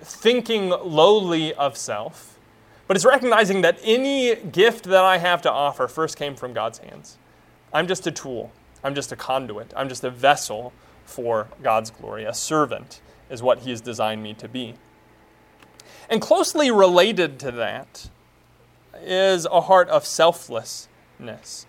thinking 0.00 0.70
lowly 0.70 1.54
of 1.54 1.76
self, 1.76 2.38
but 2.88 2.96
it's 2.96 3.06
recognizing 3.06 3.62
that 3.62 3.78
any 3.84 4.34
gift 4.34 4.84
that 4.84 5.04
I 5.04 5.18
have 5.18 5.40
to 5.42 5.50
offer 5.50 5.86
first 5.86 6.16
came 6.16 6.34
from 6.34 6.52
God's 6.52 6.78
hands. 6.78 7.16
I'm 7.72 7.86
just 7.86 8.06
a 8.06 8.10
tool, 8.10 8.50
I'm 8.82 8.94
just 8.94 9.12
a 9.12 9.16
conduit, 9.16 9.72
I'm 9.76 9.88
just 9.88 10.02
a 10.02 10.10
vessel 10.10 10.72
for 11.04 11.48
God's 11.62 11.90
glory. 11.90 12.24
A 12.24 12.34
servant 12.34 13.00
is 13.30 13.40
what 13.42 13.60
He 13.60 13.70
has 13.70 13.80
designed 13.80 14.22
me 14.22 14.34
to 14.34 14.48
be. 14.48 14.74
And 16.10 16.20
closely 16.20 16.70
related 16.70 17.38
to 17.40 17.52
that 17.52 18.10
is 19.04 19.46
a 19.46 19.62
heart 19.62 19.88
of 19.88 20.04
selflessness. 20.04 21.66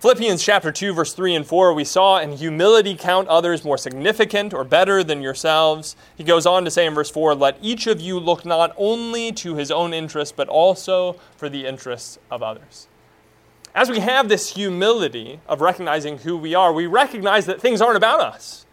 Philippians 0.00 0.42
chapter 0.42 0.72
2 0.72 0.94
verse 0.94 1.12
3 1.12 1.36
and 1.36 1.46
4 1.46 1.72
we 1.72 1.84
saw 1.84 2.18
in 2.18 2.32
humility 2.32 2.96
count 2.96 3.28
others 3.28 3.62
more 3.64 3.78
significant 3.78 4.52
or 4.52 4.64
better 4.64 5.04
than 5.04 5.22
yourselves. 5.22 5.94
He 6.16 6.24
goes 6.24 6.44
on 6.44 6.64
to 6.64 6.72
say 6.72 6.86
in 6.86 6.94
verse 6.94 7.10
4 7.10 7.36
let 7.36 7.56
each 7.62 7.86
of 7.86 8.00
you 8.00 8.18
look 8.18 8.44
not 8.44 8.74
only 8.76 9.30
to 9.32 9.54
his 9.54 9.70
own 9.70 9.94
interests 9.94 10.34
but 10.36 10.48
also 10.48 11.20
for 11.36 11.48
the 11.48 11.66
interests 11.66 12.18
of 12.32 12.42
others. 12.42 12.88
As 13.74 13.90
we 13.90 14.00
have 14.00 14.28
this 14.28 14.54
humility 14.54 15.40
of 15.46 15.60
recognizing 15.60 16.18
who 16.18 16.36
we 16.36 16.54
are, 16.54 16.72
we 16.72 16.86
recognize 16.86 17.46
that 17.46 17.60
things 17.60 17.80
aren't 17.80 17.96
about 17.96 18.20
us. 18.20 18.66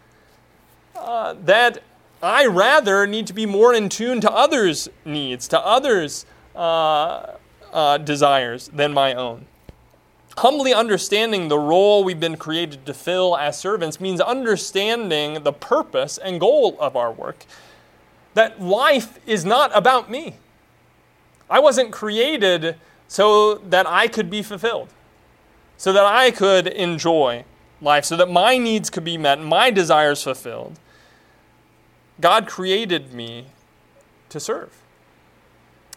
Uh, 0.95 1.35
that 1.45 1.83
I 2.21 2.47
rather 2.47 3.07
need 3.07 3.27
to 3.27 3.33
be 3.33 3.45
more 3.45 3.73
in 3.73 3.87
tune 3.87 4.19
to 4.21 4.31
others' 4.31 4.89
needs, 5.05 5.47
to 5.49 5.59
others' 5.59 6.25
uh, 6.53 7.35
uh, 7.73 7.97
desires 7.97 8.69
than 8.69 8.93
my 8.93 9.13
own. 9.13 9.45
Humbly 10.37 10.73
understanding 10.73 11.47
the 11.47 11.59
role 11.59 12.03
we've 12.03 12.19
been 12.19 12.37
created 12.37 12.85
to 12.85 12.93
fill 12.93 13.35
as 13.35 13.57
servants 13.57 13.99
means 13.99 14.21
understanding 14.21 15.43
the 15.43 15.51
purpose 15.51 16.17
and 16.17 16.39
goal 16.39 16.77
of 16.79 16.95
our 16.95 17.11
work. 17.11 17.45
That 18.35 18.61
life 18.61 19.19
is 19.27 19.43
not 19.43 19.71
about 19.75 20.09
me. 20.09 20.37
I 21.49 21.59
wasn't 21.59 21.91
created 21.91 22.75
so 23.07 23.55
that 23.55 23.87
I 23.87 24.07
could 24.07 24.29
be 24.29 24.41
fulfilled, 24.43 24.89
so 25.77 25.91
that 25.91 26.05
I 26.05 26.31
could 26.31 26.67
enjoy 26.67 27.43
life, 27.81 28.05
so 28.05 28.15
that 28.15 28.29
my 28.29 28.57
needs 28.57 28.89
could 28.89 29.03
be 29.03 29.17
met, 29.17 29.41
my 29.41 29.71
desires 29.71 30.23
fulfilled. 30.23 30.79
God 32.21 32.47
created 32.47 33.13
me 33.13 33.47
to 34.29 34.39
serve. 34.39 34.71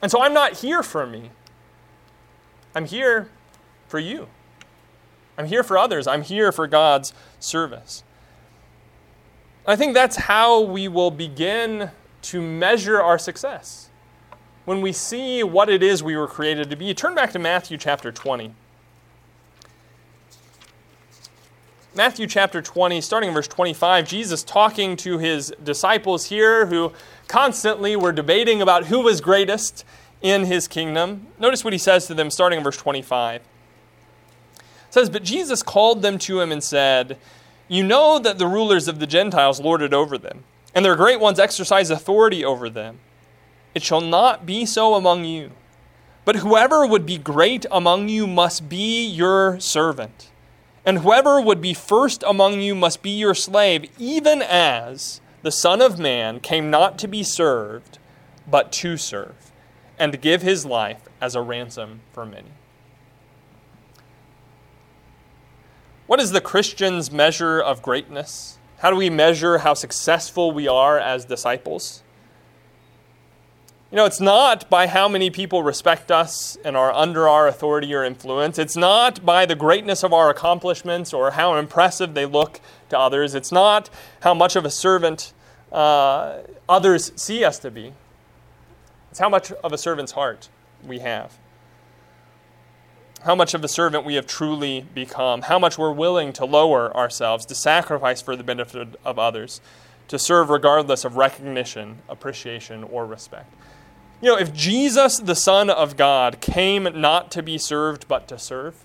And 0.01 0.11
so 0.11 0.23
I'm 0.23 0.35
not 0.35 0.55
here 0.59 0.83
for 0.83 1.07
me. 1.07 1.31
I'm 2.75 2.87
here 2.87 3.29
for 3.89 3.99
you. 3.99 4.29
I'm 5.37 5.47
here 5.47 5.63
for 5.63 5.79
others. 5.79 6.07
I'm 6.07 6.23
here 6.23 6.53
for 6.53 6.67
God's 6.67 7.13
service. 7.41 8.05
I 9.67 9.77
think 9.77 9.95
that's 9.95 10.17
how 10.17 10.61
we 10.61 10.89
will 10.89 11.11
begin 11.11 11.91
to 12.23 12.41
measure 12.41 13.01
our 13.01 13.19
success. 13.19 13.89
When 14.65 14.81
we 14.81 14.93
see 14.93 15.43
what 15.43 15.69
it 15.69 15.83
is 15.83 16.03
we 16.03 16.17
were 16.17 16.27
created 16.27 16.71
to 16.71 16.77
be, 16.77 16.95
turn 16.95 17.15
back 17.15 17.33
to 17.33 17.39
Matthew 17.39 17.77
chapter 17.79 18.13
20. 18.13 18.55
Matthew 21.95 22.27
chapter 22.27 22.63
20, 22.63 23.03
starting 23.03 23.29
in 23.29 23.35
verse 23.35 23.49
25, 23.49 24.09
Jesus 24.09 24.43
talking 24.43 24.97
to 24.97 25.19
his 25.19 25.53
disciples 25.63 26.27
here 26.27 26.67
who 26.67 26.93
constantly 27.29 27.97
were 27.97 28.13
debating 28.13 28.63
about 28.63 28.87
who 28.87 29.01
was 29.01 29.21
greatest 29.21 29.85
in 30.23 30.45
his 30.45 30.69
kingdom. 30.69 31.27
Notice 31.39 31.65
what 31.65 31.73
he 31.73 31.79
says 31.79 32.07
to 32.07 32.15
them 32.15 32.31
starting 32.31 32.59
in 32.59 32.65
verse 32.65 32.77
25. 32.77 33.43
It 33.43 33.45
says, 34.91 35.11
But 35.11 35.25
Jesus 35.25 35.63
called 35.63 36.03
them 36.03 36.19
to 36.19 36.41
him 36.41 36.53
and 36.53 36.63
said, 36.63 37.19
You 37.69 37.83
know 37.83 38.19
that 38.19 38.39
the 38.39 38.47
rulers 38.47 38.89
of 38.89 39.01
the 39.01 39.07
Gentiles 39.07 39.61
lord 39.61 39.83
it 39.83 39.93
over 39.93 40.17
them, 40.17 40.45
and 40.75 40.85
their 40.85 40.97
great 40.97 41.21
ones 41.21 41.39
exercise 41.39 41.91
authority 41.91 42.45
over 42.45 42.71
them. 42.71 43.01
It 43.75 43.83
shall 43.83 44.01
not 44.01 44.47
be 44.47 44.65
so 44.65 44.95
among 44.95 45.25
you. 45.25 45.51
But 46.25 46.37
whoever 46.37 46.87
would 46.87 47.05
be 47.05 47.19
great 47.19 47.67
among 47.73 48.09
you 48.09 48.29
must 48.29 48.69
be 48.69 49.05
your 49.05 49.59
servant. 49.59 50.31
And 50.85 50.99
whoever 50.99 51.41
would 51.41 51.61
be 51.61 51.75
first 51.75 52.23
among 52.27 52.61
you 52.61 52.75
must 52.75 53.03
be 53.03 53.11
your 53.11 53.35
slave, 53.35 53.91
even 53.99 54.41
as 54.43 55.21
the 55.43 55.51
Son 55.51 55.81
of 55.81 55.99
Man 55.99 56.39
came 56.39 56.71
not 56.71 56.99
to 56.99 57.09
be 57.09 57.25
served, 57.25 57.99
but 58.49 58.71
to 58.73 58.97
serve 58.97 59.52
and 60.03 60.21
give 60.21 60.43
his 60.43 60.67
life 60.67 61.01
as 61.21 61.37
a 61.37 61.41
ransom 61.41 62.01
for 62.13 62.27
many. 62.27 62.51
What 66.09 66.19
is 66.19 66.33
the 66.33 66.41
Christian's 66.41 67.13
measure 67.13 67.61
of 67.61 67.83
greatness? 67.83 68.59
How 68.79 68.91
do 68.91 68.97
we 68.97 69.11
measure 69.11 69.59
how 69.59 69.75
successful 69.75 70.51
we 70.51 70.67
are 70.67 70.99
as 70.99 71.25
disciples? 71.25 72.03
You 73.93 73.97
know, 73.97 74.05
it's 74.05 74.21
not 74.21 74.69
by 74.69 74.89
how 74.89 75.07
many 75.07 75.31
people 75.31 75.63
respect 75.63 76.11
us 76.11 76.59
and 76.65 76.77
are 76.77 76.93
under 76.93 77.29
our 77.29 77.47
authority 77.47 77.95
or 77.95 78.03
influence. 78.03 78.59
It's 78.59 78.77
not 78.77 79.25
by 79.25 79.47
the 79.47 79.55
greatness 79.55 80.03
of 80.03 80.13
our 80.13 80.31
accomplishments 80.31 81.15
or 81.15 81.31
how 81.31 81.55
impressive 81.55 82.15
they 82.15 82.27
look 82.27 82.61
to 82.89 82.99
others. 82.99 83.37
It's 83.37 83.53
not 83.53 83.89
how 84.23 84.35
much 84.35 84.57
of 84.57 84.65
a 84.65 84.71
servant 84.71 85.33
uh, 85.71 86.39
others 86.69 87.13
see 87.15 87.45
us 87.45 87.61
to 87.61 87.71
be. 87.71 87.93
It's 89.13 89.19
how 89.19 89.29
much 89.29 89.53
of 89.53 89.75
a 89.75 89.77
servant's 89.77 90.13
heart 90.13 90.49
we 90.83 91.01
have. 91.01 91.37
how 93.25 93.35
much 93.35 93.53
of 93.53 93.63
a 93.63 93.69
servant 93.69 94.07
we 94.07 94.15
have 94.15 94.27
truly 94.27 94.87
become, 94.95 95.43
how 95.43 95.59
much 95.59 95.77
we're 95.77 95.93
willing 95.93 96.33
to 96.33 96.47
lower 96.47 96.97
ourselves, 96.97 97.45
to 97.45 97.55
sacrifice 97.55 98.23
for 98.23 98.37
the 98.37 98.43
benefit 98.43 98.99
of 99.05 99.19
others, 99.19 99.61
to 100.09 100.19
serve 100.19 100.49
regardless 100.49 101.05
of 101.05 101.17
recognition, 101.17 101.99
appreciation, 102.09 102.83
or 102.85 103.05
respect. 103.05 103.53
You 104.23 104.31
know, 104.31 104.39
if 104.39 104.55
Jesus, 104.55 105.19
the 105.19 105.37
Son 105.37 105.69
of 105.69 105.99
God, 105.99 106.41
came 106.41 106.89
not 106.99 107.31
to 107.33 107.43
be 107.43 107.59
served 107.59 108.09
but 108.09 108.27
to 108.29 108.39
serve, 108.39 108.83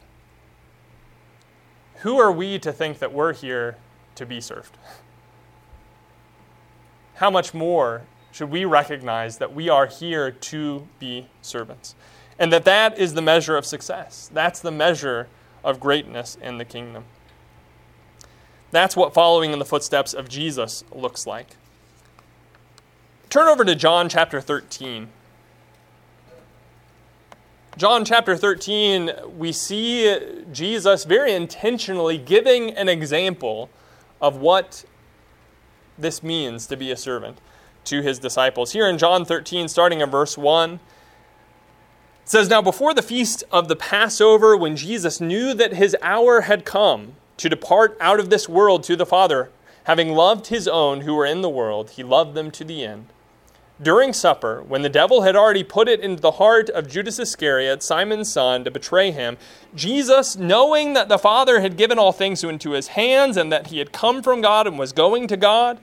who 2.00 2.20
are 2.20 2.34
we 2.34 2.60
to 2.60 2.74
think 2.74 3.00
that 3.00 3.14
we're 3.14 3.34
here 3.34 3.78
to 4.16 4.26
be 4.26 4.42
served? 4.42 4.78
How 7.16 7.32
much 7.32 7.54
more 7.54 8.02
should 8.38 8.52
we 8.52 8.66
recognize 8.66 9.40
that 9.40 9.56
we 9.56 9.68
are 9.68 9.88
here 9.88 10.30
to 10.30 10.88
be 11.00 11.26
servants? 11.42 11.96
And 12.38 12.54
that 12.54 12.66
that 12.66 13.00
is 13.00 13.16
the 13.16 13.22
measure 13.22 13.58
of 13.58 13.66
success. 13.66 14.30
That's 14.32 14.60
the 14.60 14.70
measure 14.70 15.28
of 15.64 15.80
greatness 15.80 16.38
in 16.40 16.60
the 16.60 16.66
kingdom. 16.66 17.06
That's 18.70 18.96
what 18.96 19.16
following 19.16 19.54
in 19.54 19.58
the 19.58 19.66
footsteps 19.66 20.14
of 20.14 20.30
Jesus 20.30 20.84
looks 20.92 21.26
like. 21.26 21.48
Turn 23.32 23.48
over 23.48 23.66
to 23.66 23.74
John 23.74 24.08
chapter 24.08 24.40
13. 24.40 25.10
John 27.76 28.06
chapter 28.06 28.38
13, 28.38 29.14
we 29.36 29.52
see 29.52 30.16
Jesus 30.52 31.06
very 31.06 31.34
intentionally 31.34 32.20
giving 32.20 32.70
an 32.72 32.88
example 32.88 33.72
of 34.22 34.38
what 34.38 34.86
this 35.98 36.22
means 36.22 36.68
to 36.68 36.78
be 36.78 36.92
a 36.92 36.98
servant 36.98 37.40
to 37.88 38.02
his 38.02 38.20
disciples. 38.20 38.72
Here 38.74 38.88
in 38.88 38.98
John 38.98 39.26
13, 39.26 39.68
starting 39.68 40.02
in 40.02 40.10
verse 40.10 40.38
1, 40.38 40.74
it 40.74 40.80
says, 42.26 42.50
Now 42.50 42.62
before 42.62 42.94
the 42.94 43.02
feast 43.02 43.44
of 43.52 43.68
the 43.68 43.76
Passover, 43.76 44.56
when 44.56 44.76
Jesus 44.76 45.20
knew 45.20 45.54
that 45.54 45.74
his 45.74 45.96
hour 46.02 46.42
had 46.42 46.66
come 46.66 47.14
to 47.38 47.50
depart 47.50 47.98
out 48.00 48.20
of 48.20 48.30
this 48.30 48.50
world 48.50 48.84
to 48.84 48.96
the 48.96 49.06
Father, 49.06 49.50
having 49.86 50.12
loved 50.12 50.48
his 50.48 50.68
own 50.68 51.02
who 51.02 51.16
were 51.16 51.26
in 51.26 51.42
the 51.42 51.50
world, 51.50 51.92
he 51.92 52.04
loved 52.04 52.36
them 52.36 52.52
to 52.52 52.64
the 52.64 52.84
end. 52.84 53.08
During 53.82 54.12
supper, 54.12 54.64
when 54.64 54.82
the 54.82 54.90
devil 54.90 55.22
had 55.22 55.36
already 55.36 55.64
put 55.64 55.88
it 55.88 56.00
into 56.00 56.20
the 56.20 56.32
heart 56.32 56.70
of 56.72 56.90
Judas 56.90 57.20
Iscariot, 57.20 57.84
Simon's 57.84 58.32
son, 58.32 58.64
to 58.64 58.72
betray 58.72 59.12
him, 59.12 59.38
Jesus, 59.76 60.36
knowing 60.36 60.94
that 60.94 61.10
the 61.10 61.20
Father 61.20 61.62
had 61.62 61.78
given 61.78 62.00
all 62.00 62.12
things 62.12 62.44
into 62.44 62.72
his 62.72 62.88
hands 62.90 63.38
and 63.38 63.52
that 63.52 63.68
he 63.68 63.78
had 63.78 63.94
come 63.94 64.24
from 64.24 64.42
God 64.42 64.66
and 64.66 64.80
was 64.80 64.94
going 64.94 65.28
to 65.28 65.38
God, 65.38 65.80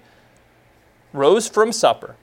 rose 1.15 1.49
from 1.49 1.73
supper. 1.73 2.17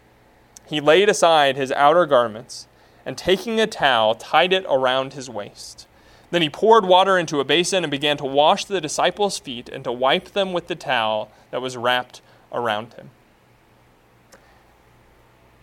He 0.67 0.79
laid 0.79 1.09
aside 1.09 1.55
his 1.55 1.71
outer 1.71 2.05
garments 2.05 2.67
and 3.05 3.17
taking 3.17 3.59
a 3.59 3.65
towel, 3.65 4.13
tied 4.13 4.53
it 4.53 4.65
around 4.69 5.13
his 5.13 5.29
waist. 5.29 5.87
Then 6.29 6.41
he 6.41 6.49
poured 6.49 6.85
water 6.85 7.17
into 7.17 7.39
a 7.39 7.43
basin 7.43 7.83
and 7.83 7.89
began 7.89 8.17
to 8.17 8.25
wash 8.25 8.65
the 8.65 8.79
disciples' 8.79 9.39
feet 9.39 9.67
and 9.67 9.83
to 9.83 9.91
wipe 9.91 10.29
them 10.29 10.53
with 10.53 10.67
the 10.67 10.75
towel 10.75 11.31
that 11.49 11.61
was 11.61 11.75
wrapped 11.75 12.21
around 12.53 12.93
him. 12.93 13.09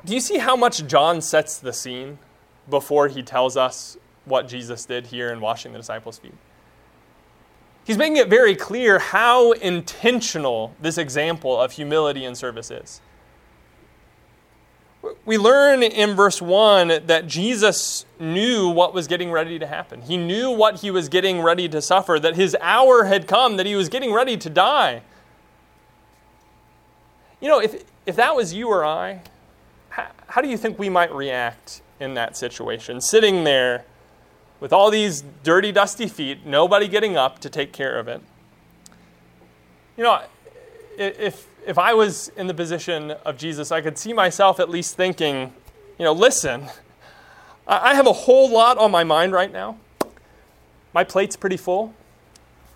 Do 0.04 0.14
you 0.14 0.20
see 0.20 0.38
how 0.38 0.56
much 0.56 0.87
John 0.87 1.20
sets 1.20 1.58
the 1.58 1.73
scene 1.73 2.18
before 2.68 3.08
he 3.08 3.23
tells 3.23 3.56
us 3.56 3.97
what 4.25 4.49
Jesus 4.49 4.85
did 4.85 5.06
here 5.06 5.30
in 5.30 5.40
washing 5.40 5.73
the 5.73 5.78
disciples' 5.78 6.18
feet? 6.18 6.35
He's 7.85 7.97
making 7.97 8.18
it 8.18 8.28
very 8.28 8.54
clear 8.54 8.99
how 8.99 9.52
intentional 9.52 10.75
this 10.78 10.99
example 10.99 11.58
of 11.58 11.73
humility 11.73 12.26
and 12.26 12.37
service 12.37 12.70
is. 12.70 13.00
We 15.24 15.38
learn 15.38 15.82
in 15.82 16.14
verse 16.14 16.42
1 16.42 17.06
that 17.06 17.26
Jesus 17.26 18.04
knew 18.18 18.68
what 18.68 18.92
was 18.92 19.06
getting 19.06 19.30
ready 19.30 19.58
to 19.58 19.66
happen. 19.66 20.02
He 20.02 20.16
knew 20.16 20.50
what 20.50 20.80
he 20.80 20.90
was 20.90 21.08
getting 21.08 21.40
ready 21.40 21.68
to 21.68 21.80
suffer, 21.80 22.18
that 22.18 22.34
his 22.34 22.56
hour 22.60 23.04
had 23.04 23.28
come, 23.28 23.56
that 23.58 23.66
he 23.66 23.76
was 23.76 23.88
getting 23.88 24.12
ready 24.12 24.36
to 24.36 24.50
die. 24.50 25.02
You 27.40 27.48
know, 27.48 27.60
if, 27.60 27.84
if 28.06 28.16
that 28.16 28.34
was 28.34 28.52
you 28.52 28.68
or 28.68 28.84
I, 28.84 29.22
how 30.28 30.40
do 30.40 30.48
you 30.48 30.56
think 30.56 30.78
we 30.78 30.88
might 30.88 31.12
react 31.12 31.82
in 32.00 32.14
that 32.14 32.37
situation? 32.37 33.00
Sitting 33.00 33.44
there 33.44 33.84
with 34.61 34.72
all 34.72 34.90
these 34.90 35.22
dirty, 35.42 35.72
dusty 35.72 36.08
feet, 36.08 36.44
nobody 36.44 36.88
getting 36.88 37.16
up 37.16 37.38
to 37.40 37.50
take 37.50 37.72
care 37.72 37.98
of 37.98 38.08
it. 38.08 38.20
You 39.96 40.04
know, 40.04 40.22
if, 40.96 41.47
if 41.68 41.78
I 41.78 41.94
was 41.94 42.28
in 42.37 42.48
the 42.48 42.54
position 42.54 43.12
of 43.24 43.37
Jesus, 43.37 43.70
I 43.70 43.81
could 43.81 43.98
see 43.98 44.12
myself 44.12 44.59
at 44.59 44.68
least 44.68 44.96
thinking, 44.96 45.52
you 45.98 46.04
know, 46.04 46.12
listen, 46.12 46.66
I 47.66 47.94
have 47.94 48.07
a 48.07 48.12
whole 48.12 48.50
lot 48.50 48.78
on 48.78 48.90
my 48.90 49.04
mind 49.04 49.33
right 49.33 49.52
now. 49.52 49.76
My 50.94 51.04
plate's 51.04 51.37
pretty 51.37 51.59
full. 51.59 51.94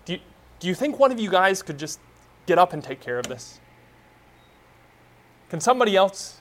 Do 0.05 0.13
you, 0.13 0.19
do 0.59 0.67
you 0.67 0.75
think 0.75 0.99
one 0.99 1.11
of 1.11 1.19
you 1.19 1.29
guys 1.29 1.63
could 1.63 1.79
just 1.79 1.99
get 2.45 2.57
up 2.57 2.71
and 2.71 2.83
take 2.83 3.01
care 3.01 3.17
of 3.17 3.27
this? 3.27 3.59
Can 5.49 5.59
somebody 5.59 5.95
else 5.95 6.39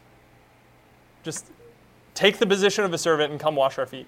just 1.22 1.46
take 2.14 2.38
the 2.38 2.46
position 2.46 2.84
of 2.84 2.92
a 2.92 2.98
servant 2.98 3.30
and 3.30 3.40
come 3.40 3.56
wash 3.56 3.78
our 3.78 3.86
feet. 3.86 4.06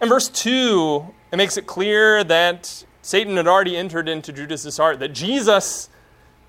In 0.00 0.08
verse 0.08 0.28
2, 0.28 1.06
it 1.32 1.36
makes 1.36 1.56
it 1.56 1.66
clear 1.66 2.22
that 2.24 2.84
Satan 3.06 3.36
had 3.36 3.46
already 3.46 3.76
entered 3.76 4.08
into 4.08 4.32
Judas's 4.32 4.78
heart, 4.78 4.98
that 4.98 5.12
Jesus 5.12 5.88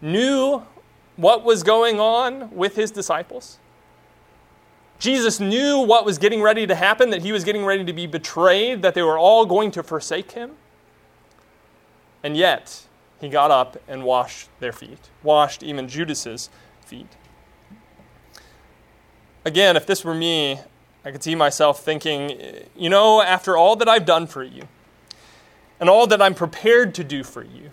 knew 0.02 0.63
what 1.15 1.43
was 1.43 1.62
going 1.62 2.00
on 2.00 2.50
with 2.50 2.76
his 2.76 2.89
disciples. 2.89 3.60
Jesus 4.98 5.39
knew 5.39 5.78
what 5.78 6.04
was 6.04 6.17
getting 6.17 6.41
ready 6.41 6.65
to 6.65 6.74
happen, 6.74 7.12
that 7.12 7.22
he 7.22 7.32
was 7.32 7.43
getting 7.43 7.63
ready 7.63 7.86
to 7.86 7.93
be 7.93 8.08
betrayed, 8.08 8.82
that 8.82 8.96
they 8.96 9.04
were 9.04 9.20
all 9.20 9.46
going 9.46 9.70
to 9.70 9.84
forsake 9.84 10.32
him. 10.32 10.54
And 12.24 12.36
yet, 12.36 12.88
he 13.22 13.30
got 13.30 13.52
up 13.52 13.78
and 13.88 14.04
washed 14.04 14.50
their 14.60 14.74
feet, 14.74 15.12
washed 15.22 15.62
even 15.62 15.88
Judas's 15.88 16.50
feet. 16.84 17.17
Again, 19.46 19.78
if 19.78 19.86
this 19.86 20.04
were 20.04 20.15
me, 20.15 20.60
I 21.06 21.12
could 21.12 21.22
see 21.22 21.36
myself 21.36 21.84
thinking, 21.84 22.65
you 22.76 22.89
know, 22.89 23.22
after 23.22 23.56
all 23.56 23.76
that 23.76 23.88
I've 23.88 24.08
done 24.08 24.26
for 24.26 24.41
you, 24.41 24.63
and 25.79 25.89
all 25.89 26.07
that 26.07 26.21
I'm 26.21 26.33
prepared 26.33 26.95
to 26.95 27.03
do 27.03 27.23
for 27.23 27.43
you, 27.43 27.71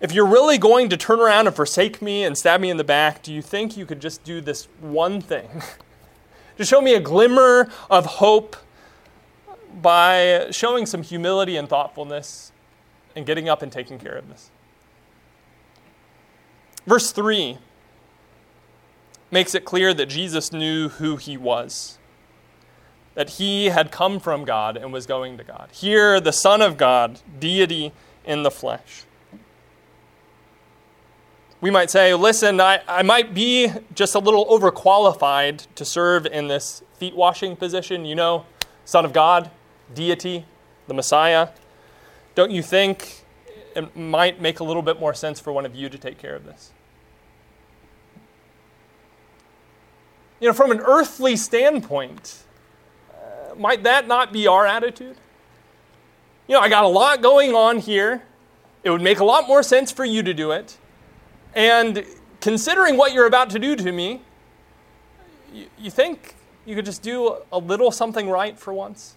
if 0.00 0.12
you're 0.12 0.26
really 0.26 0.58
going 0.58 0.88
to 0.88 0.96
turn 0.96 1.20
around 1.20 1.46
and 1.46 1.54
forsake 1.54 2.02
me 2.02 2.24
and 2.24 2.36
stab 2.36 2.60
me 2.60 2.70
in 2.70 2.76
the 2.76 2.84
back, 2.84 3.22
do 3.22 3.32
you 3.32 3.40
think 3.40 3.76
you 3.76 3.86
could 3.86 4.00
just 4.00 4.24
do 4.24 4.40
this 4.40 4.66
one 4.80 5.20
thing? 5.20 5.62
to 6.56 6.64
show 6.64 6.80
me 6.80 6.94
a 6.94 7.00
glimmer 7.00 7.70
of 7.88 8.06
hope 8.06 8.56
by 9.80 10.48
showing 10.50 10.86
some 10.86 11.02
humility 11.02 11.56
and 11.56 11.68
thoughtfulness 11.68 12.52
and 13.14 13.26
getting 13.26 13.48
up 13.48 13.62
and 13.62 13.70
taking 13.70 13.98
care 13.98 14.16
of 14.16 14.28
this. 14.28 14.50
Verse 16.86 17.12
3 17.12 17.58
makes 19.30 19.54
it 19.54 19.64
clear 19.64 19.94
that 19.94 20.06
Jesus 20.06 20.52
knew 20.52 20.88
who 20.88 21.16
he 21.16 21.36
was, 21.36 21.98
that 23.14 23.30
he 23.30 23.66
had 23.66 23.90
come 23.90 24.18
from 24.18 24.44
God 24.44 24.76
and 24.76 24.92
was 24.92 25.06
going 25.06 25.36
to 25.38 25.44
God. 25.44 25.68
Here, 25.72 26.20
the 26.20 26.32
Son 26.32 26.62
of 26.62 26.76
God, 26.76 27.20
deity 27.38 27.92
in 28.24 28.42
the 28.42 28.50
flesh. 28.50 29.04
We 31.60 31.70
might 31.70 31.90
say, 31.90 32.12
listen, 32.14 32.60
I, 32.60 32.80
I 32.88 33.02
might 33.02 33.34
be 33.34 33.70
just 33.94 34.14
a 34.14 34.18
little 34.18 34.46
overqualified 34.46 35.66
to 35.76 35.84
serve 35.84 36.26
in 36.26 36.48
this 36.48 36.82
feet 36.98 37.14
washing 37.14 37.54
position. 37.54 38.04
You 38.04 38.16
know, 38.16 38.46
Son 38.84 39.04
of 39.04 39.12
God, 39.12 39.50
deity, 39.94 40.44
the 40.88 40.94
Messiah. 40.94 41.50
Don't 42.34 42.50
you 42.50 42.62
think 42.62 43.24
it 43.76 43.96
might 43.96 44.40
make 44.40 44.58
a 44.58 44.64
little 44.64 44.82
bit 44.82 44.98
more 44.98 45.14
sense 45.14 45.38
for 45.38 45.52
one 45.52 45.64
of 45.64 45.74
you 45.74 45.88
to 45.88 45.98
take 45.98 46.18
care 46.18 46.34
of 46.34 46.44
this? 46.44 46.72
You 50.40 50.48
know, 50.48 50.54
from 50.54 50.72
an 50.72 50.80
earthly 50.80 51.36
standpoint, 51.36 52.42
might 53.58 53.82
that 53.84 54.06
not 54.06 54.32
be 54.32 54.46
our 54.46 54.66
attitude? 54.66 55.16
You 56.48 56.54
know, 56.54 56.60
I 56.60 56.68
got 56.68 56.84
a 56.84 56.88
lot 56.88 57.22
going 57.22 57.54
on 57.54 57.78
here. 57.78 58.22
It 58.82 58.90
would 58.90 59.02
make 59.02 59.20
a 59.20 59.24
lot 59.24 59.46
more 59.46 59.62
sense 59.62 59.92
for 59.92 60.04
you 60.04 60.22
to 60.22 60.34
do 60.34 60.50
it. 60.50 60.76
And 61.54 62.04
considering 62.40 62.96
what 62.96 63.12
you're 63.12 63.26
about 63.26 63.50
to 63.50 63.58
do 63.58 63.76
to 63.76 63.92
me, 63.92 64.22
you, 65.52 65.66
you 65.78 65.90
think 65.90 66.34
you 66.64 66.74
could 66.74 66.84
just 66.84 67.02
do 67.02 67.36
a 67.50 67.58
little 67.58 67.90
something 67.90 68.28
right 68.28 68.58
for 68.58 68.72
once? 68.72 69.16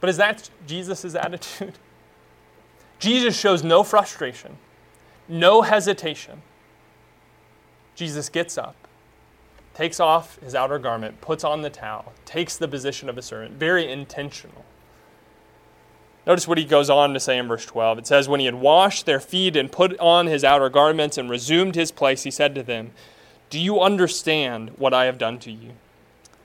But 0.00 0.10
is 0.10 0.16
that 0.18 0.50
Jesus' 0.66 1.14
attitude? 1.14 1.74
Jesus 2.98 3.38
shows 3.38 3.62
no 3.62 3.82
frustration, 3.82 4.56
no 5.28 5.62
hesitation. 5.62 6.42
Jesus 7.94 8.28
gets 8.28 8.56
up, 8.56 8.76
takes 9.76 10.00
off 10.00 10.38
his 10.38 10.54
outer 10.54 10.78
garment, 10.78 11.20
puts 11.20 11.44
on 11.44 11.60
the 11.60 11.68
towel, 11.68 12.14
takes 12.24 12.56
the 12.56 12.66
position 12.66 13.10
of 13.10 13.18
a 13.18 13.22
servant. 13.22 13.52
Very 13.56 13.92
intentional. 13.92 14.64
Notice 16.26 16.48
what 16.48 16.56
he 16.56 16.64
goes 16.64 16.88
on 16.88 17.12
to 17.12 17.20
say 17.20 17.36
in 17.36 17.46
verse 17.46 17.66
12. 17.66 17.98
It 17.98 18.06
says, 18.06 18.26
When 18.26 18.40
he 18.40 18.46
had 18.46 18.54
washed 18.54 19.04
their 19.04 19.20
feet 19.20 19.54
and 19.54 19.70
put 19.70 19.96
on 19.98 20.28
his 20.28 20.44
outer 20.44 20.70
garments 20.70 21.18
and 21.18 21.28
resumed 21.28 21.74
his 21.74 21.92
place, 21.92 22.22
he 22.22 22.30
said 22.30 22.54
to 22.54 22.62
them, 22.62 22.92
Do 23.50 23.58
you 23.58 23.78
understand 23.78 24.70
what 24.78 24.94
I 24.94 25.04
have 25.04 25.18
done 25.18 25.38
to 25.40 25.52
you? 25.52 25.72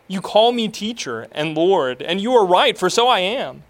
You 0.10 0.20
call 0.20 0.52
me 0.52 0.68
teacher 0.68 1.30
and 1.32 1.56
Lord, 1.56 2.02
and 2.02 2.20
you 2.20 2.34
are 2.34 2.46
right, 2.46 2.78
for 2.78 2.90
so 2.90 3.08
I 3.08 3.20
am. 3.20 3.64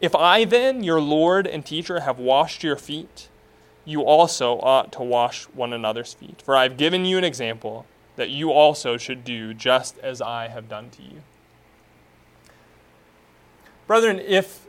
If 0.00 0.14
I 0.14 0.44
then, 0.44 0.84
your 0.84 1.00
Lord 1.00 1.48
and 1.48 1.66
teacher, 1.66 2.00
have 2.00 2.20
washed 2.20 2.62
your 2.62 2.76
feet, 2.76 3.28
you 3.84 4.02
also 4.02 4.60
ought 4.60 4.92
to 4.92 5.02
wash 5.02 5.46
one 5.46 5.72
another's 5.72 6.14
feet. 6.14 6.40
For 6.42 6.54
I 6.54 6.62
have 6.62 6.76
given 6.76 7.04
you 7.04 7.18
an 7.18 7.24
example 7.24 7.86
that 8.16 8.30
you 8.30 8.52
also 8.52 8.96
should 8.96 9.24
do 9.24 9.54
just 9.54 9.98
as 9.98 10.20
I 10.20 10.48
have 10.48 10.68
done 10.68 10.90
to 10.90 11.02
you. 11.02 11.22
Brethren, 13.86 14.20
if 14.20 14.66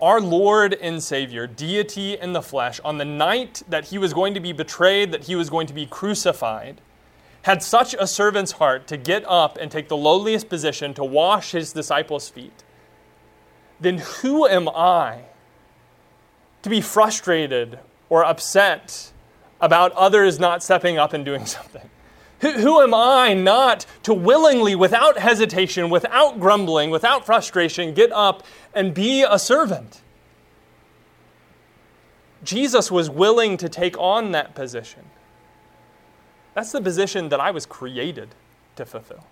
our 0.00 0.20
Lord 0.20 0.74
and 0.74 1.02
Savior, 1.02 1.46
deity 1.46 2.16
in 2.16 2.32
the 2.32 2.42
flesh, 2.42 2.80
on 2.84 2.98
the 2.98 3.04
night 3.04 3.62
that 3.68 3.86
he 3.86 3.98
was 3.98 4.12
going 4.12 4.34
to 4.34 4.40
be 4.40 4.52
betrayed, 4.52 5.12
that 5.12 5.24
he 5.24 5.36
was 5.36 5.50
going 5.50 5.66
to 5.66 5.74
be 5.74 5.86
crucified, 5.86 6.80
had 7.42 7.62
such 7.62 7.94
a 7.98 8.06
servant's 8.06 8.52
heart 8.52 8.86
to 8.86 8.96
get 8.96 9.24
up 9.26 9.58
and 9.58 9.70
take 9.70 9.88
the 9.88 9.96
lowliest 9.96 10.48
position 10.48 10.94
to 10.94 11.04
wash 11.04 11.52
his 11.52 11.72
disciples' 11.72 12.28
feet, 12.28 12.64
then 13.80 13.98
who 13.98 14.46
am 14.46 14.68
I 14.68 15.24
to 16.62 16.70
be 16.70 16.80
frustrated 16.80 17.78
or 18.08 18.24
upset 18.24 19.12
about 19.60 19.92
others 19.92 20.38
not 20.38 20.62
stepping 20.62 20.96
up 20.96 21.12
and 21.12 21.24
doing 21.24 21.44
something? 21.46 21.88
Who, 22.52 22.82
am 22.82 22.92
I 22.92 23.32
not 23.32 23.86
to 24.02 24.12
willingly, 24.12 24.74
without 24.74 25.18
hesitation, 25.18 25.88
without 25.88 26.38
grumbling, 26.38 26.90
without 26.90 27.24
frustration, 27.24 27.94
get 27.94 28.12
up 28.12 28.42
and 28.74 28.92
be 28.92 29.22
a 29.22 29.38
servant? 29.38 30.02
Jesus 32.42 32.90
was 32.90 33.08
willing 33.08 33.56
to 33.56 33.70
take 33.70 33.98
on 33.98 34.32
that 34.32 34.54
position. 34.54 35.04
That's 36.52 36.70
the 36.70 36.82
position 36.82 37.30
that 37.30 37.40
I 37.40 37.50
was 37.50 37.64
created 37.64 38.34
to 38.76 38.84
fulfill. 38.84 39.26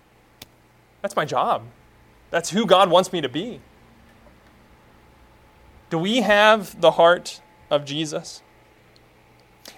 That's 1.03 1.15
my 1.15 1.25
job. 1.25 1.65
That's 2.31 2.49
who 2.49 2.65
God 2.65 2.89
wants 2.89 3.13
me 3.13 3.21
to 3.21 3.29
be. 3.29 3.61
Do 5.91 5.99
we 5.99 6.21
have 6.21 6.81
the 6.81 6.91
heart 6.91 7.41
of 7.69 7.85
Jesus? 7.85 8.41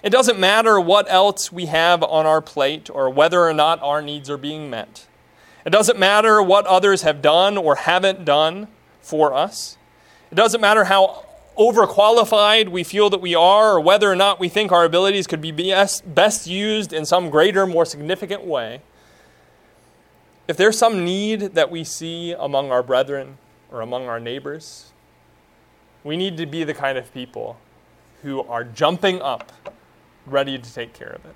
It 0.02 0.10
doesn't 0.10 0.38
matter 0.38 0.78
what 0.78 1.06
else 1.08 1.50
we 1.50 1.66
have 1.66 2.02
on 2.02 2.26
our 2.26 2.40
plate 2.40 2.90
or 2.90 3.10
whether 3.10 3.40
or 3.40 3.52
not 3.52 3.82
our 3.82 4.02
needs 4.02 4.30
are 4.30 4.36
being 4.36 4.70
met. 4.70 5.06
It 5.64 5.70
doesn't 5.70 5.98
matter 5.98 6.40
what 6.40 6.66
others 6.66 7.02
have 7.02 7.20
done 7.20 7.56
or 7.56 7.74
haven't 7.74 8.24
done 8.24 8.68
for 9.00 9.34
us. 9.34 9.76
It 10.30 10.36
doesn't 10.36 10.60
matter 10.60 10.84
how 10.84 11.24
overqualified 11.58 12.68
we 12.68 12.84
feel 12.84 13.10
that 13.10 13.20
we 13.20 13.34
are 13.34 13.72
or 13.72 13.80
whether 13.80 14.10
or 14.10 14.16
not 14.16 14.38
we 14.38 14.48
think 14.48 14.70
our 14.70 14.84
abilities 14.84 15.26
could 15.26 15.40
be 15.40 15.50
best 15.50 16.46
used 16.46 16.92
in 16.92 17.04
some 17.04 17.30
greater, 17.30 17.66
more 17.66 17.84
significant 17.84 18.44
way. 18.44 18.82
If 20.46 20.56
there's 20.56 20.78
some 20.78 21.04
need 21.04 21.54
that 21.54 21.70
we 21.70 21.82
see 21.82 22.32
among 22.32 22.70
our 22.70 22.82
brethren 22.82 23.38
or 23.72 23.80
among 23.80 24.06
our 24.06 24.20
neighbors, 24.20 24.92
we 26.04 26.16
need 26.16 26.36
to 26.36 26.46
be 26.46 26.62
the 26.62 26.74
kind 26.74 26.96
of 26.96 27.12
people 27.12 27.56
who 28.22 28.42
are 28.42 28.62
jumping 28.62 29.20
up 29.20 29.50
ready 30.26 30.58
to 30.58 30.74
take 30.74 30.92
care 30.92 31.08
of 31.08 31.24
it. 31.24 31.34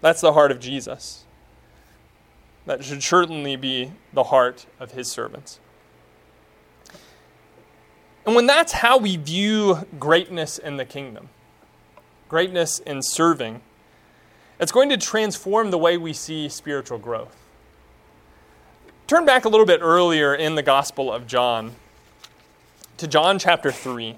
That's 0.00 0.20
the 0.20 0.32
heart 0.32 0.50
of 0.50 0.60
Jesus. 0.60 1.24
That 2.66 2.84
should 2.84 3.02
certainly 3.02 3.56
be 3.56 3.92
the 4.12 4.24
heart 4.24 4.66
of 4.78 4.92
his 4.92 5.10
servants. 5.10 5.58
And 8.24 8.36
when 8.36 8.46
that's 8.46 8.72
how 8.72 8.98
we 8.98 9.16
view 9.16 9.86
greatness 9.98 10.58
in 10.58 10.76
the 10.76 10.84
kingdom, 10.84 11.28
greatness 12.28 12.78
in 12.78 13.02
serving, 13.02 13.62
it's 14.60 14.70
going 14.70 14.90
to 14.90 14.96
transform 14.96 15.70
the 15.70 15.78
way 15.78 15.96
we 15.96 16.12
see 16.12 16.48
spiritual 16.48 16.98
growth. 16.98 17.36
Turn 19.08 19.24
back 19.24 19.44
a 19.44 19.48
little 19.48 19.66
bit 19.66 19.80
earlier 19.82 20.34
in 20.34 20.54
the 20.54 20.62
Gospel 20.62 21.12
of 21.12 21.26
John 21.26 21.74
to 22.96 23.08
John 23.08 23.38
chapter 23.38 23.72
3. 23.72 24.16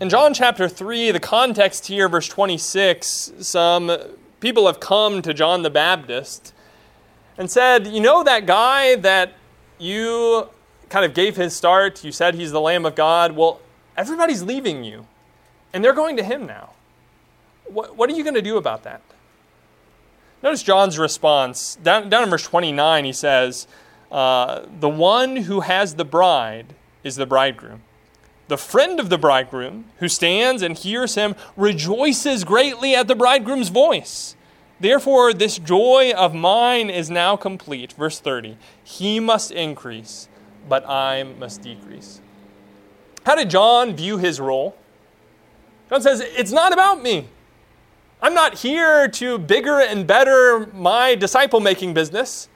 In 0.00 0.08
John 0.08 0.32
chapter 0.32 0.66
3, 0.66 1.10
the 1.10 1.20
context 1.20 1.88
here, 1.88 2.08
verse 2.08 2.26
26, 2.26 3.32
some 3.40 3.94
people 4.40 4.66
have 4.66 4.80
come 4.80 5.20
to 5.20 5.34
John 5.34 5.60
the 5.60 5.68
Baptist 5.68 6.54
and 7.36 7.50
said, 7.50 7.86
You 7.86 8.00
know 8.00 8.24
that 8.24 8.46
guy 8.46 8.94
that 8.94 9.34
you 9.76 10.48
kind 10.88 11.04
of 11.04 11.12
gave 11.12 11.36
his 11.36 11.54
start? 11.54 12.02
You 12.02 12.12
said 12.12 12.34
he's 12.34 12.50
the 12.50 12.62
Lamb 12.62 12.86
of 12.86 12.94
God. 12.94 13.32
Well, 13.32 13.60
everybody's 13.94 14.42
leaving 14.42 14.84
you, 14.84 15.06
and 15.74 15.84
they're 15.84 15.92
going 15.92 16.16
to 16.16 16.22
him 16.22 16.46
now. 16.46 16.70
What, 17.66 17.94
what 17.94 18.08
are 18.08 18.14
you 18.14 18.24
going 18.24 18.32
to 18.36 18.40
do 18.40 18.56
about 18.56 18.84
that? 18.84 19.02
Notice 20.42 20.62
John's 20.62 20.98
response. 20.98 21.76
Down, 21.76 22.08
down 22.08 22.22
in 22.22 22.30
verse 22.30 22.44
29, 22.44 23.04
he 23.04 23.12
says, 23.12 23.66
uh, 24.10 24.62
The 24.80 24.88
one 24.88 25.36
who 25.36 25.60
has 25.60 25.96
the 25.96 26.06
bride 26.06 26.72
is 27.04 27.16
the 27.16 27.26
bridegroom. 27.26 27.82
The 28.50 28.58
friend 28.58 28.98
of 28.98 29.10
the 29.10 29.16
bridegroom, 29.16 29.84
who 30.00 30.08
stands 30.08 30.60
and 30.60 30.76
hears 30.76 31.14
him, 31.14 31.36
rejoices 31.56 32.42
greatly 32.42 32.96
at 32.96 33.06
the 33.06 33.14
bridegroom's 33.14 33.68
voice. 33.68 34.34
Therefore, 34.80 35.32
this 35.32 35.56
joy 35.56 36.12
of 36.16 36.34
mine 36.34 36.90
is 36.90 37.08
now 37.08 37.36
complete. 37.36 37.92
Verse 37.92 38.18
30 38.18 38.56
He 38.82 39.20
must 39.20 39.52
increase, 39.52 40.28
but 40.68 40.84
I 40.88 41.22
must 41.22 41.62
decrease. 41.62 42.20
How 43.24 43.36
did 43.36 43.50
John 43.50 43.94
view 43.94 44.18
his 44.18 44.40
role? 44.40 44.76
John 45.88 46.02
says, 46.02 46.20
It's 46.20 46.50
not 46.50 46.72
about 46.72 47.00
me. 47.00 47.28
I'm 48.20 48.34
not 48.34 48.58
here 48.58 49.06
to 49.06 49.38
bigger 49.38 49.78
and 49.78 50.08
better 50.08 50.66
my 50.74 51.14
disciple 51.14 51.60
making 51.60 51.94
business. 51.94 52.48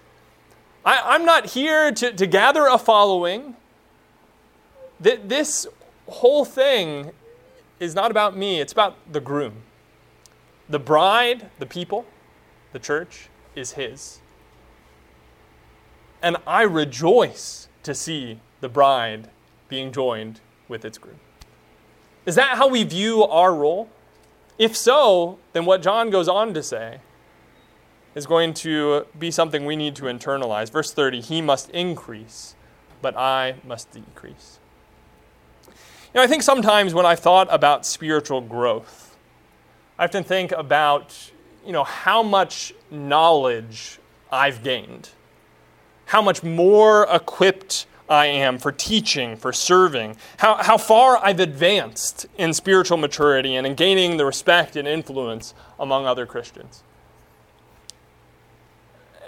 I, 0.85 1.15
am 1.15 1.25
not 1.25 1.51
here 1.51 1.93
to, 1.93 2.13
to 2.13 2.27
gather 2.27 2.67
a 2.67 2.79
following. 2.79 3.55
This 4.99 5.69
whole 6.09 6.45
thing 6.45 7.11
is 7.81 7.95
not 7.95 8.11
about 8.11 8.37
me, 8.37 8.61
it's 8.61 8.73
about 8.73 8.97
the 9.11 9.21
groom. 9.21 9.63
The 10.69 10.79
bride, 10.79 11.51
the 11.59 11.67
people, 11.67 12.07
the 12.73 12.79
church, 12.79 13.29
is 13.55 13.73
his. 13.73 14.21
And 16.23 16.37
I 16.47 16.63
rejoice 16.63 17.69
to 17.83 17.95
see 17.95 18.41
the 18.61 18.69
bride 18.69 19.29
being 19.69 19.93
joined 19.93 20.41
with 20.69 20.85
its 20.85 20.97
groom. 20.97 21.21
Is 22.25 22.35
that 22.37 22.57
how 22.57 22.69
we 22.69 22.83
view 22.85 23.25
our 23.25 23.55
role? 23.55 23.91
If 24.59 24.77
so, 24.77 25.39
then 25.53 25.67
what 25.67 25.83
John 25.83 26.11
goes 26.11 26.29
on 26.29 26.55
to 26.55 26.63
say 26.63 27.01
is 28.15 28.27
going 28.27 28.55
to 28.55 29.07
be 29.19 29.31
something 29.31 29.67
we 29.67 29.77
need 29.77 29.97
to 29.97 30.05
internalize. 30.05 30.71
Verse 30.71 30.93
30 30.93 31.21
He 31.21 31.43
must 31.43 31.69
increase, 31.71 32.55
but 33.03 33.17
I 33.17 33.57
must 33.67 33.91
decrease. 33.91 34.61
You 36.15 36.21
know, 36.21 36.25
I 36.25 36.29
think 36.29 36.45
sometimes 36.45 36.95
when 36.95 37.05
I've 37.05 37.19
thought 37.19 37.49
about 37.51 37.85
spiritual 37.85 38.41
growth, 38.41 39.17
I 39.99 40.05
often 40.05 40.23
think 40.23 40.53
about, 40.53 41.33
you 41.67 41.73
know, 41.73 41.83
how 41.83 42.23
much 42.23 42.73
knowledge 42.89 43.99
I've 44.31 44.63
gained, 44.63 45.11
how 46.07 46.23
much 46.23 46.45
more 46.45 47.09
equipped 47.11 47.87
I 48.09 48.27
am 48.27 48.59
for 48.59 48.71
teaching, 48.71 49.37
for 49.37 49.53
serving, 49.53 50.15
how, 50.37 50.55
how 50.63 50.79
far 50.79 51.19
I've 51.19 51.41
advanced 51.41 52.27
in 52.39 52.55
spiritual 52.55 52.97
maturity 52.97 53.57
and 53.57 53.67
in 53.67 53.75
gaining 53.75 54.17
the 54.17 54.25
respect 54.25 54.77
and 54.77 54.87
influence 54.87 55.53
among 55.81 56.07
other 56.07 56.27
Christians. 56.27 56.85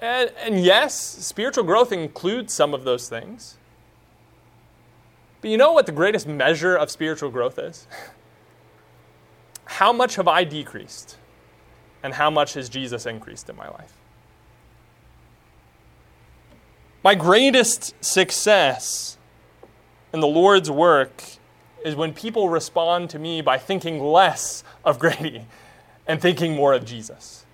And, 0.00 0.30
and 0.40 0.64
yes, 0.64 0.94
spiritual 0.96 1.64
growth 1.64 1.90
includes 1.90 2.54
some 2.54 2.74
of 2.74 2.84
those 2.84 3.08
things. 3.08 3.56
But 5.46 5.52
you 5.52 5.58
know 5.58 5.70
what 5.70 5.86
the 5.86 5.92
greatest 5.92 6.26
measure 6.26 6.74
of 6.74 6.90
spiritual 6.90 7.30
growth 7.30 7.56
is? 7.56 7.86
How 9.64 9.92
much 9.92 10.16
have 10.16 10.26
I 10.26 10.42
decreased? 10.42 11.18
And 12.02 12.14
how 12.14 12.30
much 12.30 12.54
has 12.54 12.68
Jesus 12.68 13.06
increased 13.06 13.48
in 13.48 13.54
my 13.54 13.68
life? 13.68 13.92
My 17.04 17.14
greatest 17.14 17.94
success 18.04 19.18
in 20.12 20.18
the 20.18 20.26
Lord's 20.26 20.68
work 20.68 21.22
is 21.84 21.94
when 21.94 22.12
people 22.12 22.48
respond 22.48 23.10
to 23.10 23.20
me 23.20 23.40
by 23.40 23.56
thinking 23.56 24.02
less 24.02 24.64
of 24.84 24.98
Grady 24.98 25.46
and 26.08 26.20
thinking 26.20 26.56
more 26.56 26.72
of 26.72 26.84
Jesus. 26.84 27.46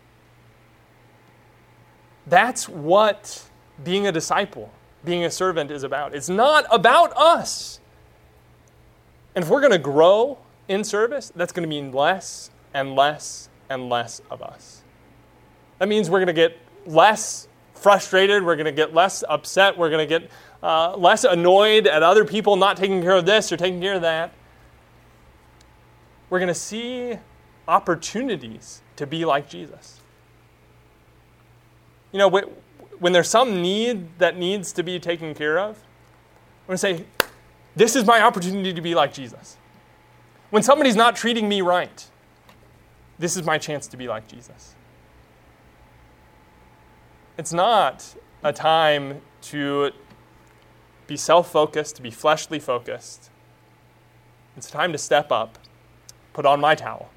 That's 2.27 2.71
what 2.71 3.51
being 3.85 4.07
a 4.07 4.13
disciple, 4.13 4.73
being 5.05 5.27
a 5.27 5.31
servant 5.31 5.71
is 5.71 5.83
about. 5.83 6.15
It's 6.15 6.31
not 6.31 6.65
about 6.71 7.15
us. 7.19 7.81
And 9.35 9.45
if 9.45 9.51
we're 9.51 9.61
going 9.61 9.73
to 9.73 9.79
grow 9.79 10.39
in 10.69 10.85
service, 10.85 11.33
that's 11.35 11.53
going 11.53 11.63
to 11.63 11.69
mean 11.69 11.93
less 11.93 12.51
and 12.75 12.95
less 12.95 13.49
and 13.69 13.89
less 13.89 14.21
of 14.31 14.43
us. 14.43 14.83
That 15.79 15.89
means 15.89 16.11
we're 16.11 16.19
going 16.19 16.27
to 16.29 16.33
get 16.33 16.59
less 16.87 17.49
frustrated, 17.75 18.45
we're 18.45 18.57
going 18.57 18.67
to 18.67 18.73
get 18.73 18.95
less 18.95 19.25
upset, 19.29 19.77
we're 19.77 19.91
going 19.91 20.07
to 20.07 20.19
get 20.21 20.31
uh, 20.63 20.97
less 20.97 21.25
annoyed 21.25 21.87
at 21.87 22.03
other 22.03 22.25
people 22.25 22.57
not 22.57 22.77
taking 22.77 23.03
care 23.03 23.17
of 23.17 23.27
this 23.27 23.51
or 23.51 23.57
taking 23.57 23.81
care 23.81 23.95
of 23.95 24.03
that. 24.03 24.33
We're 26.31 26.39
going 26.39 26.49
to 26.49 26.55
see 26.55 27.19
opportunities 27.67 28.83
to 28.97 29.07
be 29.07 29.25
like 29.25 29.49
Jesus. 29.49 30.01
You 32.13 32.19
know, 32.19 32.29
when 32.99 33.13
there's 33.13 33.29
some 33.29 33.61
need 33.61 34.19
that 34.19 34.37
needs 34.37 34.73
to 34.73 34.83
be 34.83 35.01
taken 35.01 35.35
care 35.35 35.59
of, 35.59 35.83
we're 36.67 36.77
going 36.77 36.97
to 36.97 37.03
say, 37.03 37.05
This 37.75 37.97
is 37.97 38.05
my 38.05 38.21
opportunity 38.21 38.73
to 38.73 38.81
be 38.81 38.95
like 38.95 39.15
Jesus. 39.15 39.57
When 40.51 40.63
somebody's 40.63 40.97
not 40.97 41.17
treating 41.17 41.49
me 41.49 41.63
right, 41.63 42.07
this 43.19 43.37
is 43.37 43.45
my 43.45 43.57
chance 43.57 43.87
to 43.89 43.97
be 43.97 44.09
like 44.09 44.29
Jesus. 44.29 44.75
It's 47.39 47.53
not 47.53 48.15
a 48.43 48.53
time 48.53 49.23
to 49.43 49.93
be 51.07 51.17
self 51.17 51.51
focused, 51.51 51.97
to 51.97 52.03
be 52.03 52.11
fleshly 52.11 52.59
focused. 52.59 53.31
It's 54.57 54.71
time 54.71 54.93
to 54.93 54.99
step 54.99 55.33
up, 55.33 55.59
put 56.35 56.45
on 56.45 56.61
my 56.61 56.75
towel, 56.75 57.11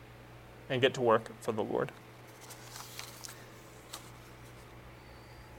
and 0.69 0.81
get 0.81 0.93
to 0.93 1.01
work 1.01 1.31
for 1.41 1.51
the 1.51 1.63
Lord. 1.63 1.91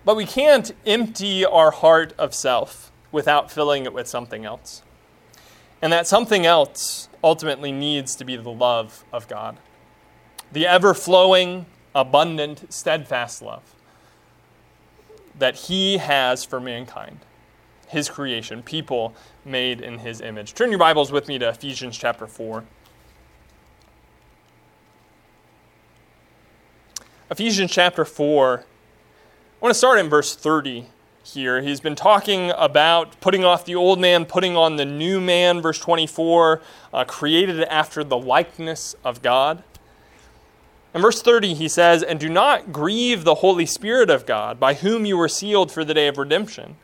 But 0.07 0.17
we 0.17 0.25
can't 0.25 0.73
empty 0.87 1.45
our 1.45 1.71
heart 1.71 2.15
of 2.17 2.33
self 2.35 2.93
without 3.13 3.51
filling 3.51 3.85
it 3.85 3.93
with 3.93 4.07
something 4.07 4.45
else. 4.45 4.83
And 5.83 5.93
that 5.93 6.07
something 6.07 6.47
else 6.47 7.09
ultimately 7.23 7.73
needs 7.73 8.15
to 8.17 8.25
be 8.25 8.37
the 8.37 8.51
love 8.51 9.05
of 9.13 9.29
God 9.29 9.59
the 10.53 10.67
ever 10.67 10.95
flowing, 10.95 11.67
abundant, 11.95 12.73
steadfast 12.73 13.43
love 13.43 13.75
that 15.39 15.57
He 15.57 15.99
has 15.99 16.45
for 16.45 16.61
mankind, 16.61 17.19
His 17.89 18.09
creation, 18.09 18.63
people 18.63 19.15
made 19.45 19.81
in 19.81 19.99
His 19.99 20.21
image. 20.21 20.55
Turn 20.55 20.71
your 20.71 20.79
Bibles 20.79 21.13
with 21.13 21.29
me 21.29 21.39
to 21.39 21.49
Ephesians 21.49 21.99
chapter 21.99 22.27
4. 22.27 22.65
Ephesians 27.31 27.71
chapter 27.71 28.05
4. 28.05 28.61
I 28.61 28.65
want 29.61 29.75
to 29.75 29.79
start 29.79 29.99
in 29.99 30.09
verse 30.09 30.37
30 30.37 30.87
here. 31.35 31.61
He's 31.61 31.81
been 31.81 31.97
talking 31.97 32.53
about 32.57 33.21
putting 33.21 33.45
off 33.45 33.65
the 33.65 33.75
old 33.75 34.01
man, 34.01 34.25
putting 34.25 34.57
on 34.57 34.77
the 34.77 34.85
new 34.85 35.21
man, 35.21 35.61
verse 35.61 35.79
24, 35.79 36.61
uh, 36.93 37.05
created 37.05 37.63
after 37.65 38.05
the 38.05 38.19
likeness 38.19 38.95
of 39.05 39.23
God. 39.23 39.63
In 40.95 41.03
verse 41.03 41.21
30, 41.21 41.55
he 41.55 41.69
says, 41.69 42.03
And 42.03 42.19
do 42.19 42.29
not 42.29 42.73
grieve 42.73 43.25
the 43.25 43.37
Holy 43.37 43.67
Spirit 43.67 44.09
of 44.09 44.25
God, 44.25 44.59
by 44.59 44.75
whom 44.75 45.05
you 45.05 45.17
were 45.17 45.29
sealed 45.29 45.71
for 45.71 45.85
the 45.85 45.95
day 45.95 46.09
of 46.09 46.17
redemption. 46.17 46.77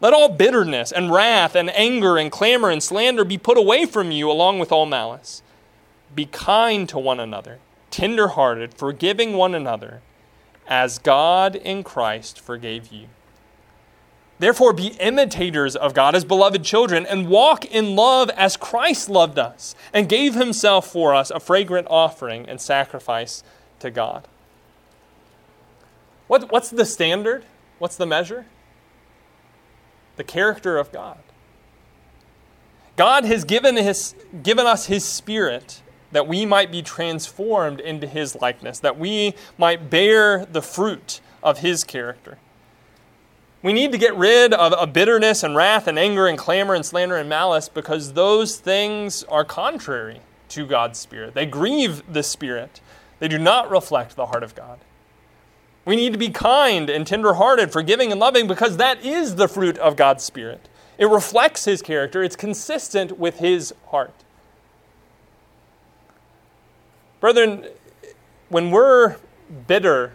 Let 0.00 0.12
all 0.12 0.28
bitterness 0.28 0.90
and 0.90 1.12
wrath 1.12 1.54
and 1.54 1.70
anger 1.70 2.18
and 2.18 2.32
clamor 2.32 2.70
and 2.70 2.82
slander 2.82 3.24
be 3.24 3.38
put 3.38 3.56
away 3.56 3.86
from 3.86 4.10
you, 4.10 4.30
along 4.30 4.58
with 4.58 4.72
all 4.72 4.86
malice. 4.86 5.42
Be 6.14 6.26
kind 6.26 6.88
to 6.88 6.98
one 6.98 7.20
another, 7.20 7.58
tender 7.90 8.28
hearted, 8.28 8.74
forgiving 8.74 9.34
one 9.34 9.54
another, 9.54 10.02
as 10.66 10.98
God 10.98 11.54
in 11.54 11.84
Christ 11.84 12.40
forgave 12.40 12.92
you. 12.92 13.06
Therefore, 14.38 14.72
be 14.72 14.88
imitators 14.98 15.76
of 15.76 15.94
God 15.94 16.14
as 16.14 16.24
beloved 16.24 16.64
children, 16.64 17.06
and 17.06 17.28
walk 17.28 17.64
in 17.64 17.94
love 17.94 18.28
as 18.30 18.56
Christ 18.56 19.08
loved 19.08 19.38
us 19.38 19.74
and 19.92 20.08
gave 20.08 20.34
himself 20.34 20.90
for 20.90 21.14
us 21.14 21.30
a 21.30 21.38
fragrant 21.38 21.86
offering 21.88 22.48
and 22.48 22.60
sacrifice 22.60 23.44
to 23.78 23.90
God. 23.90 24.26
What, 26.26 26.50
what's 26.50 26.70
the 26.70 26.84
standard? 26.84 27.44
What's 27.78 27.96
the 27.96 28.06
measure? 28.06 28.46
The 30.16 30.24
character 30.24 30.78
of 30.78 30.90
God. 30.92 31.18
God 32.96 33.24
has 33.24 33.44
given, 33.44 33.76
his, 33.76 34.14
given 34.42 34.66
us 34.66 34.86
His 34.86 35.04
Spirit 35.04 35.82
that 36.12 36.28
we 36.28 36.44
might 36.44 36.70
be 36.70 36.82
transformed 36.82 37.80
into 37.80 38.06
His 38.06 38.36
likeness, 38.36 38.78
that 38.80 38.98
we 38.98 39.34
might 39.56 39.88
bear 39.88 40.44
the 40.44 40.62
fruit 40.62 41.20
of 41.42 41.58
His 41.58 41.84
character. 41.84 42.38
We 43.62 43.72
need 43.72 43.92
to 43.92 43.98
get 43.98 44.16
rid 44.16 44.52
of, 44.52 44.92
bitterness 44.92 45.44
and 45.44 45.54
wrath 45.54 45.86
and 45.86 45.98
anger 45.98 46.26
and 46.26 46.36
clamor 46.36 46.74
and 46.74 46.84
slander 46.84 47.16
and 47.16 47.28
malice 47.28 47.68
because 47.68 48.14
those 48.14 48.56
things 48.56 49.22
are 49.24 49.44
contrary 49.44 50.20
to 50.48 50.66
God's 50.66 50.98
Spirit. 50.98 51.34
They 51.34 51.46
grieve 51.46 52.02
the 52.12 52.22
Spirit, 52.22 52.80
they 53.20 53.28
do 53.28 53.38
not 53.38 53.70
reflect 53.70 54.16
the 54.16 54.26
heart 54.26 54.42
of 54.42 54.54
God. 54.54 54.80
We 55.84 55.96
need 55.96 56.12
to 56.12 56.18
be 56.18 56.30
kind 56.30 56.90
and 56.90 57.06
tenderhearted, 57.06 57.72
forgiving 57.72 58.10
and 58.10 58.20
loving 58.20 58.46
because 58.46 58.76
that 58.76 59.04
is 59.04 59.36
the 59.36 59.48
fruit 59.48 59.78
of 59.78 59.96
God's 59.96 60.24
Spirit. 60.24 60.68
It 60.98 61.06
reflects 61.06 61.64
His 61.64 61.82
character, 61.82 62.22
it's 62.22 62.36
consistent 62.36 63.18
with 63.18 63.38
His 63.38 63.72
heart. 63.88 64.14
Brethren, 67.20 67.66
when 68.48 68.72
we're 68.72 69.16
bitter 69.68 70.12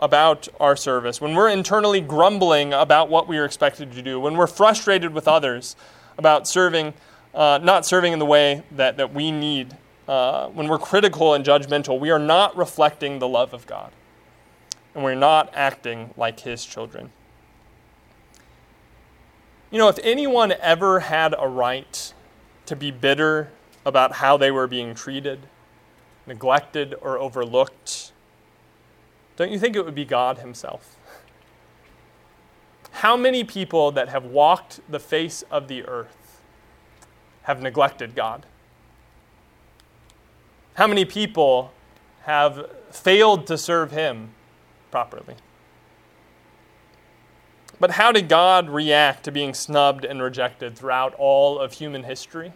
about 0.00 0.48
our 0.60 0.76
service, 0.76 1.20
when 1.20 1.34
we're 1.34 1.48
internally 1.48 2.00
grumbling 2.00 2.72
about 2.72 3.08
what 3.08 3.26
we 3.26 3.38
are 3.38 3.44
expected 3.44 3.92
to 3.92 4.02
do, 4.02 4.20
when 4.20 4.36
we're 4.36 4.46
frustrated 4.46 5.12
with 5.12 5.26
others 5.26 5.74
about 6.16 6.46
serving, 6.46 6.94
uh, 7.34 7.58
not 7.62 7.84
serving 7.84 8.12
in 8.12 8.18
the 8.18 8.26
way 8.26 8.62
that, 8.72 8.96
that 8.96 9.12
we 9.12 9.30
need, 9.30 9.76
uh, 10.06 10.48
when 10.48 10.68
we're 10.68 10.78
critical 10.78 11.34
and 11.34 11.44
judgmental, 11.44 11.98
we 11.98 12.10
are 12.10 12.18
not 12.18 12.56
reflecting 12.56 13.18
the 13.18 13.28
love 13.28 13.52
of 13.52 13.66
God. 13.66 13.92
And 14.94 15.04
we're 15.04 15.14
not 15.14 15.50
acting 15.54 16.14
like 16.16 16.40
His 16.40 16.64
children. 16.64 17.10
You 19.70 19.78
know, 19.78 19.88
if 19.88 19.98
anyone 20.02 20.52
ever 20.60 21.00
had 21.00 21.34
a 21.38 21.46
right 21.46 22.14
to 22.66 22.74
be 22.74 22.90
bitter 22.90 23.50
about 23.84 24.12
how 24.12 24.36
they 24.36 24.50
were 24.50 24.66
being 24.66 24.94
treated, 24.94 25.40
neglected, 26.26 26.94
or 27.00 27.18
overlooked, 27.18 27.97
don't 29.38 29.52
you 29.52 29.58
think 29.58 29.76
it 29.76 29.84
would 29.84 29.94
be 29.94 30.04
God 30.04 30.38
Himself? 30.38 30.96
How 32.90 33.16
many 33.16 33.44
people 33.44 33.92
that 33.92 34.08
have 34.08 34.24
walked 34.24 34.80
the 34.88 34.98
face 34.98 35.42
of 35.50 35.68
the 35.68 35.84
earth 35.84 36.42
have 37.42 37.62
neglected 37.62 38.16
God? 38.16 38.44
How 40.74 40.88
many 40.88 41.04
people 41.04 41.72
have 42.22 42.68
failed 42.90 43.46
to 43.46 43.56
serve 43.56 43.92
Him 43.92 44.30
properly? 44.90 45.36
But 47.78 47.92
how 47.92 48.10
did 48.10 48.28
God 48.28 48.68
react 48.68 49.22
to 49.24 49.30
being 49.30 49.54
snubbed 49.54 50.04
and 50.04 50.20
rejected 50.20 50.76
throughout 50.76 51.14
all 51.14 51.60
of 51.60 51.74
human 51.74 52.02
history? 52.02 52.52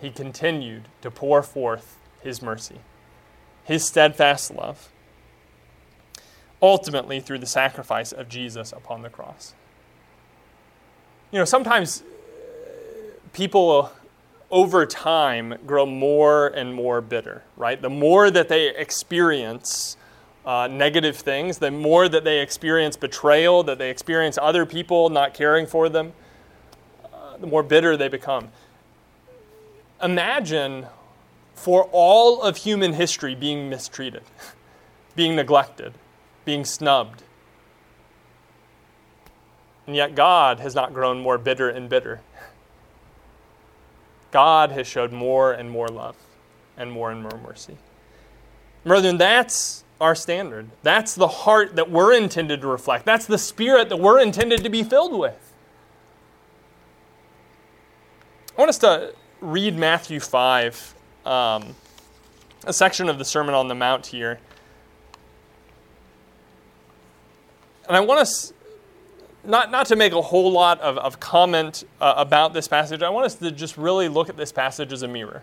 He 0.00 0.10
continued 0.10 0.86
to 1.00 1.10
pour 1.10 1.42
forth 1.42 1.98
His 2.22 2.40
mercy, 2.40 2.78
His 3.64 3.86
steadfast 3.86 4.54
love 4.54 4.88
ultimately 6.62 7.18
through 7.20 7.38
the 7.38 7.46
sacrifice 7.46 8.12
of 8.12 8.28
Jesus 8.28 8.72
upon 8.72 9.02
the 9.02 9.10
cross. 9.10 9.52
You 11.32 11.40
know, 11.40 11.44
sometimes 11.44 12.04
people 13.32 13.90
over 14.50 14.86
time 14.86 15.54
grow 15.66 15.84
more 15.84 16.48
and 16.48 16.74
more 16.74 17.00
bitter, 17.00 17.42
right? 17.56 17.80
The 17.80 17.90
more 17.90 18.30
that 18.30 18.48
they 18.48 18.68
experience 18.76 19.96
uh, 20.44 20.68
negative 20.70 21.16
things, 21.16 21.58
the 21.58 21.70
more 21.70 22.08
that 22.08 22.24
they 22.24 22.40
experience 22.40 22.96
betrayal, 22.96 23.62
that 23.64 23.78
they 23.78 23.90
experience 23.90 24.38
other 24.40 24.66
people 24.66 25.08
not 25.08 25.34
caring 25.34 25.66
for 25.66 25.88
them, 25.88 26.12
uh, 27.12 27.38
the 27.38 27.46
more 27.46 27.62
bitter 27.62 27.96
they 27.96 28.08
become. 28.08 28.50
Imagine 30.02 30.86
for 31.62 31.88
all 31.92 32.42
of 32.42 32.56
human 32.56 32.94
history 32.94 33.36
being 33.36 33.70
mistreated, 33.70 34.24
being 35.14 35.36
neglected, 35.36 35.94
being 36.44 36.64
snubbed. 36.64 37.22
And 39.86 39.94
yet, 39.94 40.16
God 40.16 40.58
has 40.58 40.74
not 40.74 40.92
grown 40.92 41.20
more 41.20 41.38
bitter 41.38 41.68
and 41.68 41.88
bitter. 41.88 42.20
God 44.32 44.72
has 44.72 44.88
showed 44.88 45.12
more 45.12 45.52
and 45.52 45.70
more 45.70 45.86
love 45.86 46.16
and 46.76 46.90
more 46.90 47.12
and 47.12 47.22
more 47.22 47.38
mercy. 47.46 47.76
Brethren, 48.82 49.16
that's 49.16 49.84
our 50.00 50.16
standard. 50.16 50.68
That's 50.82 51.14
the 51.14 51.28
heart 51.28 51.76
that 51.76 51.88
we're 51.88 52.12
intended 52.12 52.60
to 52.62 52.66
reflect. 52.66 53.04
That's 53.04 53.26
the 53.26 53.38
spirit 53.38 53.88
that 53.90 53.98
we're 53.98 54.20
intended 54.20 54.64
to 54.64 54.68
be 54.68 54.82
filled 54.82 55.16
with. 55.16 55.52
I 58.56 58.60
want 58.60 58.68
us 58.68 58.78
to 58.78 59.14
read 59.40 59.76
Matthew 59.76 60.18
5, 60.18 60.94
um, 61.24 61.74
a 62.64 62.72
section 62.72 63.08
of 63.08 63.18
the 63.18 63.24
Sermon 63.24 63.54
on 63.54 63.68
the 63.68 63.74
Mount 63.74 64.06
here. 64.06 64.38
And 67.86 67.96
I 67.96 68.00
want 68.00 68.20
us 68.20 68.52
not, 69.44 69.70
not 69.70 69.86
to 69.86 69.96
make 69.96 70.12
a 70.12 70.22
whole 70.22 70.52
lot 70.52 70.80
of, 70.80 70.98
of 70.98 71.18
comment 71.20 71.84
uh, 72.00 72.14
about 72.16 72.52
this 72.52 72.68
passage, 72.68 73.02
I 73.02 73.10
want 73.10 73.26
us 73.26 73.34
to 73.36 73.50
just 73.50 73.76
really 73.76 74.08
look 74.08 74.28
at 74.28 74.36
this 74.36 74.52
passage 74.52 74.92
as 74.92 75.02
a 75.02 75.08
mirror. 75.08 75.42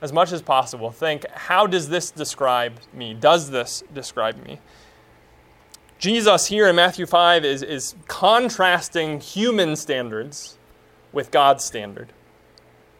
As 0.00 0.12
much 0.12 0.30
as 0.30 0.40
possible, 0.42 0.92
think 0.92 1.26
how 1.30 1.66
does 1.66 1.88
this 1.88 2.12
describe 2.12 2.78
me? 2.92 3.14
Does 3.14 3.50
this 3.50 3.82
describe 3.92 4.42
me? 4.44 4.60
Jesus 5.98 6.46
here 6.46 6.68
in 6.68 6.76
Matthew 6.76 7.06
5 7.06 7.44
is, 7.44 7.64
is 7.64 7.96
contrasting 8.06 9.20
human 9.20 9.74
standards 9.74 10.56
with 11.12 11.32
God's 11.32 11.64
standard. 11.64 12.12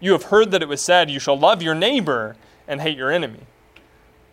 You 0.00 0.12
have 0.12 0.24
heard 0.24 0.50
that 0.52 0.62
it 0.62 0.68
was 0.68 0.80
said, 0.80 1.10
You 1.10 1.18
shall 1.18 1.38
love 1.38 1.62
your 1.62 1.74
neighbor 1.74 2.36
and 2.66 2.80
hate 2.80 2.96
your 2.96 3.10
enemy. 3.10 3.40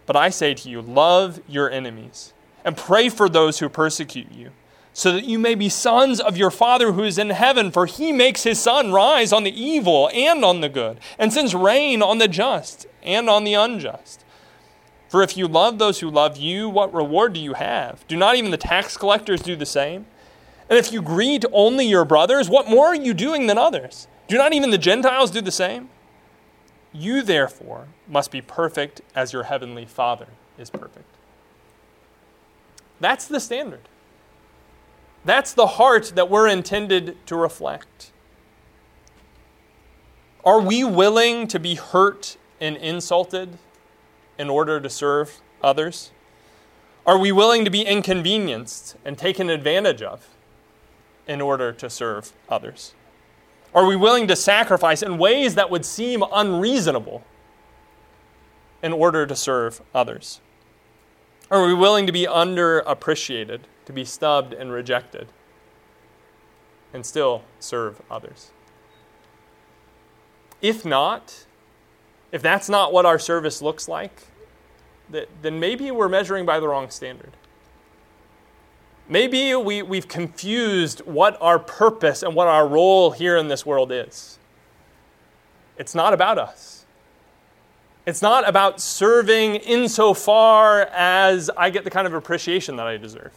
But 0.05 0.15
I 0.15 0.29
say 0.29 0.53
to 0.53 0.69
you, 0.69 0.81
love 0.81 1.39
your 1.47 1.69
enemies, 1.69 2.33
and 2.63 2.77
pray 2.77 3.09
for 3.09 3.27
those 3.27 3.59
who 3.59 3.69
persecute 3.69 4.31
you, 4.31 4.51
so 4.93 5.11
that 5.11 5.25
you 5.25 5.39
may 5.39 5.55
be 5.55 5.67
sons 5.67 6.19
of 6.19 6.37
your 6.37 6.51
Father 6.51 6.91
who 6.91 7.03
is 7.03 7.17
in 7.17 7.31
heaven, 7.31 7.71
for 7.71 7.85
he 7.85 8.11
makes 8.11 8.43
his 8.43 8.59
sun 8.59 8.91
rise 8.91 9.33
on 9.33 9.43
the 9.43 9.59
evil 9.59 10.09
and 10.13 10.45
on 10.45 10.61
the 10.61 10.69
good, 10.69 10.99
and 11.17 11.33
sends 11.33 11.55
rain 11.55 12.03
on 12.03 12.19
the 12.19 12.27
just 12.27 12.85
and 13.01 13.29
on 13.29 13.43
the 13.43 13.55
unjust. 13.55 14.23
For 15.09 15.23
if 15.23 15.37
you 15.37 15.47
love 15.47 15.79
those 15.79 15.99
who 15.99 16.09
love 16.09 16.37
you, 16.37 16.69
what 16.69 16.93
reward 16.93 17.33
do 17.33 17.39
you 17.39 17.53
have? 17.53 18.05
Do 18.07 18.15
not 18.15 18.35
even 18.35 18.51
the 18.51 18.57
tax 18.57 18.97
collectors 18.97 19.41
do 19.41 19.55
the 19.55 19.65
same? 19.65 20.05
And 20.69 20.77
if 20.77 20.91
you 20.91 21.01
greet 21.01 21.45
only 21.51 21.85
your 21.85 22.05
brothers, 22.05 22.49
what 22.49 22.69
more 22.69 22.87
are 22.87 22.95
you 22.95 23.13
doing 23.13 23.47
than 23.47 23.57
others? 23.57 24.07
Do 24.27 24.37
not 24.37 24.53
even 24.53 24.71
the 24.71 24.77
Gentiles 24.77 25.31
do 25.31 25.41
the 25.41 25.51
same? 25.51 25.89
You, 26.91 27.21
therefore, 27.21 27.87
must 28.07 28.31
be 28.31 28.41
perfect 28.41 29.01
as 29.13 29.33
your 29.33 29.43
heavenly 29.43 29.85
Father 29.85 30.27
is 30.57 30.69
perfect. 30.69 31.05
That's 32.99 33.27
the 33.27 33.39
standard. 33.39 33.87
That's 35.25 35.53
the 35.53 35.67
heart 35.67 36.13
that 36.15 36.29
we're 36.29 36.47
intended 36.47 37.17
to 37.25 37.35
reflect. 37.35 38.11
Are 40.43 40.61
we 40.61 40.83
willing 40.83 41.47
to 41.47 41.59
be 41.59 41.75
hurt 41.75 42.37
and 42.61 42.77
insulted 42.77 43.57
in 44.37 44.49
order 44.49 44.79
to 44.79 44.89
serve 44.89 45.41
others? 45.61 46.11
Are 47.05 47.17
we 47.17 47.31
willing 47.31 47.65
to 47.65 47.71
be 47.71 47.81
inconvenienced 47.81 48.95
and 49.03 49.17
taken 49.17 49.49
advantage 49.49 50.01
of 50.01 50.27
in 51.27 51.41
order 51.41 51.71
to 51.73 51.89
serve 51.89 52.33
others? 52.47 52.93
Are 53.75 53.85
we 53.85 53.97
willing 53.97 54.27
to 54.29 54.37
sacrifice 54.37 55.03
in 55.03 55.17
ways 55.17 55.55
that 55.55 55.69
would 55.69 55.85
seem 55.85 56.23
unreasonable 56.33 57.25
in 58.81 58.93
order 58.93 59.27
to 59.27 59.35
serve 59.35 59.81
others? 59.93 60.39
Are 61.51 61.65
we 61.65 61.73
willing 61.73 62.07
to 62.07 62.13
be 62.13 62.25
underappreciated, 62.25 63.59
to 63.85 63.93
be 63.93 64.05
stubbed 64.05 64.53
and 64.53 64.71
rejected, 64.71 65.27
and 66.93 67.05
still 67.05 67.43
serve 67.59 68.01
others? 68.09 68.51
If 70.61 70.85
not, 70.85 71.45
if 72.31 72.41
that's 72.41 72.69
not 72.69 72.93
what 72.93 73.05
our 73.05 73.19
service 73.19 73.61
looks 73.61 73.89
like, 73.89 74.27
then 75.09 75.59
maybe 75.59 75.91
we're 75.91 76.09
measuring 76.09 76.45
by 76.45 76.61
the 76.61 76.67
wrong 76.69 76.89
standard. 76.89 77.33
Maybe 79.07 79.53
we, 79.55 79.81
we've 79.81 80.07
confused 80.07 81.01
what 81.01 81.37
our 81.39 81.59
purpose 81.59 82.23
and 82.23 82.33
what 82.35 82.47
our 82.47 82.67
role 82.67 83.11
here 83.11 83.37
in 83.37 83.47
this 83.47 83.65
world 83.65 83.91
is. 83.91 84.39
It's 85.77 85.93
not 85.93 86.13
about 86.13 86.37
us. 86.37 86.85
It's 88.05 88.21
not 88.21 88.47
about 88.47 88.79
serving 88.79 89.55
insofar 89.55 90.83
as 90.93 91.49
I 91.57 91.69
get 91.69 91.83
the 91.83 91.89
kind 91.89 92.07
of 92.07 92.13
appreciation 92.13 92.75
that 92.77 92.87
I 92.87 92.97
deserve. 92.97 93.31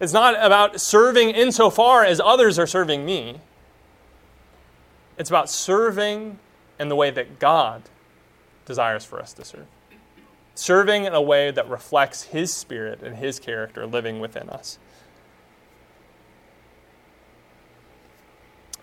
It's 0.00 0.12
not 0.12 0.34
about 0.38 0.80
serving 0.80 1.30
insofar 1.30 2.04
as 2.04 2.20
others 2.20 2.58
are 2.58 2.66
serving 2.66 3.04
me. 3.04 3.40
It's 5.18 5.30
about 5.30 5.50
serving 5.50 6.38
in 6.78 6.88
the 6.88 6.96
way 6.96 7.10
that 7.10 7.40
God 7.40 7.82
desires 8.64 9.04
for 9.04 9.20
us 9.20 9.32
to 9.34 9.44
serve. 9.44 9.66
Serving 10.54 11.04
in 11.04 11.14
a 11.14 11.22
way 11.22 11.50
that 11.50 11.68
reflects 11.68 12.24
His 12.24 12.52
Spirit 12.52 13.02
and 13.02 13.16
His 13.16 13.40
character 13.40 13.86
living 13.86 14.20
within 14.20 14.48
us. 14.48 14.78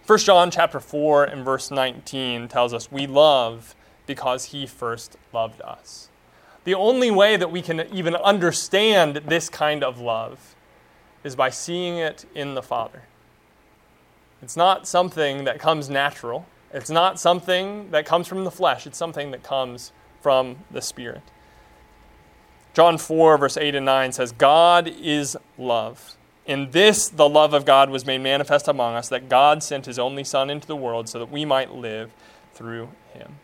1 0.06 0.20
John 0.20 0.52
chapter 0.52 0.80
4 0.80 1.24
and 1.24 1.44
verse 1.44 1.72
19 1.72 2.48
tells 2.48 2.76
us 2.76 2.91
we 2.91 3.08
love 3.08 3.76
because 4.06 4.46
he 4.46 4.68
first 4.68 5.18
loved 5.34 5.62
us. 5.62 6.10
The 6.63 6.76
only 6.76 7.10
way 7.10 7.38
that 7.38 7.52
we 7.52 7.63
can 7.63 7.88
even 7.91 8.15
understand 8.15 9.15
this 9.28 9.50
kind 9.50 9.84
of 9.84 10.00
love 10.00 10.56
is 11.24 11.36
by 11.36 11.50
seeing 11.50 11.98
it 11.98 12.26
in 12.36 12.54
the 12.54 12.62
Father. 12.62 13.02
It's 14.44 14.56
not 14.56 14.88
something 14.88 15.44
that 15.46 15.58
comes 15.58 15.89
natural. 15.89 16.46
It's 16.72 16.91
not 16.91 17.20
something 17.20 17.89
that 17.89 18.06
comes 18.06 18.28
from 18.28 18.44
the 18.44 18.52
flesh. 18.52 18.86
It's 18.86 19.00
something 19.00 19.32
that 19.32 19.41
comes 19.41 19.91
from 20.22 20.58
the 20.70 20.84
Spirit. 20.84 21.24
John 22.76 23.00
4, 23.00 23.39
verse 23.39 23.58
8 23.58 23.74
and 23.74 23.86
9 23.86 24.12
says, 24.12 24.32
God 24.34 24.88
is 24.88 25.36
love. 25.58 26.15
In 26.46 26.72
this, 26.72 27.10
the 27.10 27.28
love 27.28 27.54
of 27.54 27.66
God 27.66 27.90
was 27.90 28.06
made 28.06 28.22
manifest 28.22 28.68
among 28.68 28.96
us, 28.96 29.10
that 29.10 29.30
God 29.30 29.64
sent 29.64 29.88
his 29.88 29.98
only 29.98 30.24
Son 30.24 30.50
into 30.50 30.68
the 30.68 30.76
world 30.76 31.10
so 31.10 31.18
that 31.20 31.32
we 31.32 31.44
might 31.44 31.72
live 31.72 32.12
through 32.54 32.90
him. 33.14 33.38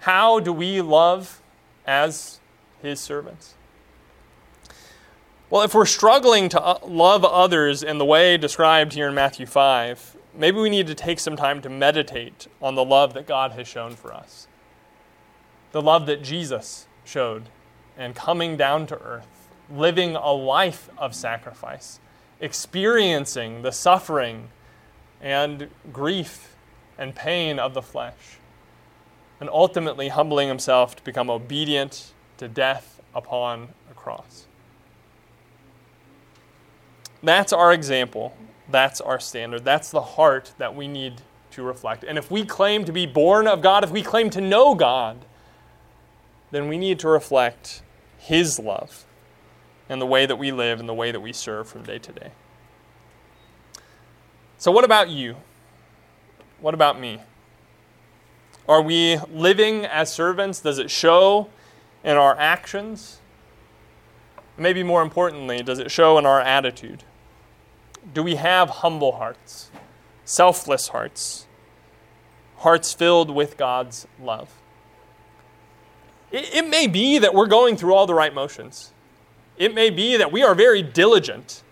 How 0.00 0.38
do 0.38 0.52
we 0.52 0.80
love 0.80 1.40
as 1.86 2.38
his 2.80 3.00
servants? 3.00 3.54
Well, 5.50 5.62
if 5.62 5.74
we're 5.74 5.86
struggling 5.86 6.48
to 6.50 6.60
uh, 6.60 6.78
love 6.84 7.24
others 7.24 7.82
in 7.82 7.98
the 7.98 8.04
way 8.04 8.36
described 8.36 8.92
here 8.92 9.08
in 9.08 9.14
Matthew 9.14 9.46
5, 9.46 10.16
maybe 10.34 10.58
we 10.58 10.70
need 10.70 10.86
to 10.86 10.94
take 10.94 11.20
some 11.20 11.36
time 11.36 11.60
to 11.62 11.68
meditate 11.68 12.46
on 12.62 12.74
the 12.74 12.84
love 12.84 13.14
that 13.14 13.26
God 13.26 13.52
has 13.52 13.66
shown 13.66 13.94
for 13.94 14.12
us. 14.12 14.46
The 15.72 15.82
love 15.82 16.06
that 16.06 16.22
Jesus 16.22 16.86
showed 17.04 17.44
and 17.96 18.14
coming 18.14 18.56
down 18.56 18.86
to 18.86 19.00
earth 19.00 19.43
living 19.74 20.16
a 20.16 20.32
life 20.32 20.88
of 20.96 21.14
sacrifice, 21.14 22.00
experiencing 22.40 23.62
the 23.62 23.72
suffering 23.72 24.48
and 25.20 25.68
grief 25.92 26.56
and 26.98 27.14
pain 27.14 27.58
of 27.58 27.74
the 27.74 27.82
flesh, 27.82 28.38
and 29.40 29.48
ultimately 29.50 30.08
humbling 30.08 30.48
himself 30.48 30.94
to 30.96 31.02
become 31.02 31.30
obedient 31.30 32.12
to 32.36 32.48
death 32.48 33.00
upon 33.14 33.68
a 33.90 33.94
cross. 33.94 34.46
That's 37.22 37.52
our 37.52 37.72
example. 37.72 38.36
That's 38.70 39.00
our 39.00 39.18
standard. 39.18 39.64
That's 39.64 39.90
the 39.90 40.02
heart 40.02 40.52
that 40.58 40.74
we 40.74 40.88
need 40.88 41.22
to 41.52 41.62
reflect. 41.62 42.04
And 42.04 42.18
if 42.18 42.30
we 42.30 42.44
claim 42.44 42.84
to 42.84 42.92
be 42.92 43.06
born 43.06 43.46
of 43.46 43.62
God, 43.62 43.84
if 43.84 43.90
we 43.90 44.02
claim 44.02 44.30
to 44.30 44.40
know 44.40 44.74
God, 44.74 45.24
then 46.50 46.68
we 46.68 46.76
need 46.76 46.98
to 47.00 47.08
reflect 47.08 47.82
His 48.18 48.58
love 48.58 49.06
and 49.88 50.00
the 50.00 50.06
way 50.06 50.26
that 50.26 50.36
we 50.36 50.50
live 50.50 50.80
and 50.80 50.88
the 50.88 50.94
way 50.94 51.10
that 51.10 51.20
we 51.20 51.32
serve 51.32 51.68
from 51.68 51.82
day 51.82 51.98
to 51.98 52.12
day. 52.12 52.30
So, 54.58 54.70
what 54.70 54.84
about 54.84 55.10
you? 55.10 55.36
What 56.60 56.74
about 56.74 56.98
me? 56.98 57.20
Are 58.66 58.80
we 58.80 59.18
living 59.30 59.84
as 59.84 60.10
servants? 60.10 60.60
Does 60.60 60.78
it 60.78 60.90
show 60.90 61.50
in 62.02 62.16
our 62.16 62.38
actions? 62.38 63.18
Maybe 64.56 64.82
more 64.82 65.02
importantly, 65.02 65.62
does 65.62 65.78
it 65.78 65.90
show 65.90 66.16
in 66.16 66.24
our 66.24 66.40
attitude? 66.40 67.02
Do 68.14 68.22
we 68.22 68.36
have 68.36 68.70
humble 68.70 69.12
hearts, 69.12 69.70
selfless 70.24 70.88
hearts, 70.88 71.46
hearts 72.58 72.94
filled 72.94 73.30
with 73.30 73.58
God's 73.58 74.06
love? 74.18 74.50
It, 76.30 76.54
it 76.54 76.68
may 76.68 76.86
be 76.86 77.18
that 77.18 77.34
we're 77.34 77.46
going 77.46 77.76
through 77.76 77.94
all 77.94 78.06
the 78.06 78.14
right 78.14 78.32
motions. 78.32 78.93
It 79.56 79.74
may 79.74 79.90
be 79.90 80.16
that 80.16 80.32
we 80.32 80.42
are 80.42 80.54
very 80.54 80.82
diligent, 80.82 81.62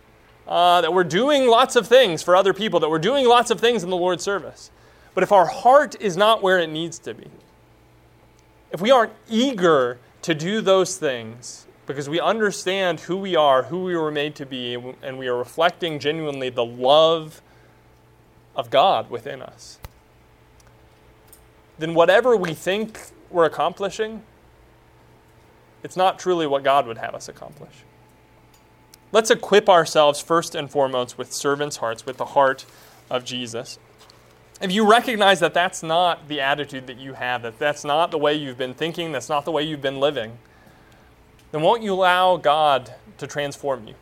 uh, 0.47 0.81
that 0.81 0.93
we're 0.93 1.05
doing 1.05 1.47
lots 1.47 1.77
of 1.77 1.87
things 1.87 2.23
for 2.23 2.37
other 2.37 2.53
people, 2.53 2.81
that 2.81 2.89
we're 2.89 2.99
doing 2.99 3.27
lots 3.27 3.51
of 3.51 3.61
things 3.61 3.83
in 3.83 3.91
the 3.91 3.97
Lord's 3.97 4.23
service. 4.23 4.71
But 5.15 5.23
if 5.23 5.33
our 5.33 5.47
heart 5.47 6.01
is 6.01 6.17
not 6.17 6.43
where 6.43 6.59
it 6.59 6.69
needs 6.69 6.99
to 7.01 7.15
be, 7.15 7.29
if 8.71 8.81
we 8.81 8.91
aren't 8.91 9.13
eager 9.29 9.99
to 10.23 10.35
do 10.35 10.61
those 10.61 10.97
things 10.97 11.67
because 11.87 12.09
we 12.09 12.21
understand 12.21 13.01
who 13.01 13.17
we 13.17 13.37
are, 13.37 13.65
who 13.65 13.85
we 13.85 13.97
were 13.97 14.11
made 14.11 14.35
to 14.37 14.47
be, 14.47 14.75
and 15.03 15.19
we 15.19 15.27
are 15.27 15.37
reflecting 15.37 15.99
genuinely 15.99 16.49
the 16.49 16.65
love 16.65 17.43
of 18.55 18.71
God 18.71 19.11
within 19.11 19.43
us, 19.43 19.79
then 21.79 21.95
whatever 21.95 22.37
we 22.37 22.55
think 22.55 23.01
we're 23.31 23.45
accomplishing 23.45 24.23
it's 25.83 25.97
not 25.97 26.19
truly 26.19 26.47
what 26.47 26.63
God 26.63 26.87
would 26.87 26.99
have 26.99 27.15
us 27.15 27.29
accomplish. 27.29 27.85
Let's 29.11 29.31
equip 29.31 29.69
ourselves 29.69 30.21
first 30.21 30.55
and 30.55 30.71
foremost 30.71 31.19
with 31.19 31.33
servants' 31.33 31.77
hearts, 31.79 32.07
with 32.07 32.17
the 32.17 32.25
heart 32.27 32.65
of 33.11 33.25
Jesus. 33.25 33.79
If 34.61 34.73
you 34.73 34.89
recognize 34.89 35.41
that 35.41 35.55
that's 35.55 35.83
not 35.83 36.29
the 36.29 36.41
attitude 36.41 36.87
that 36.87 36.99
you 36.99 37.15
have, 37.15 37.43
that 37.43 37.59
that's 37.59 37.85
not 37.85 38.11
the 38.11 38.19
way 38.19 38.35
you've 38.35 38.57
been 38.57 38.75
thinking, 38.75 39.13
that's 39.13 39.29
not 39.29 39.45
the 39.45 39.51
way 39.51 39.65
you've 39.65 39.83
been 39.83 40.01
living, 40.01 40.39
then 41.51 41.63
won't 41.63 41.83
you 41.83 41.93
allow 41.93 42.37
God 42.37 42.95
to 43.19 43.27
transform 43.27 43.87
you, 43.89 43.95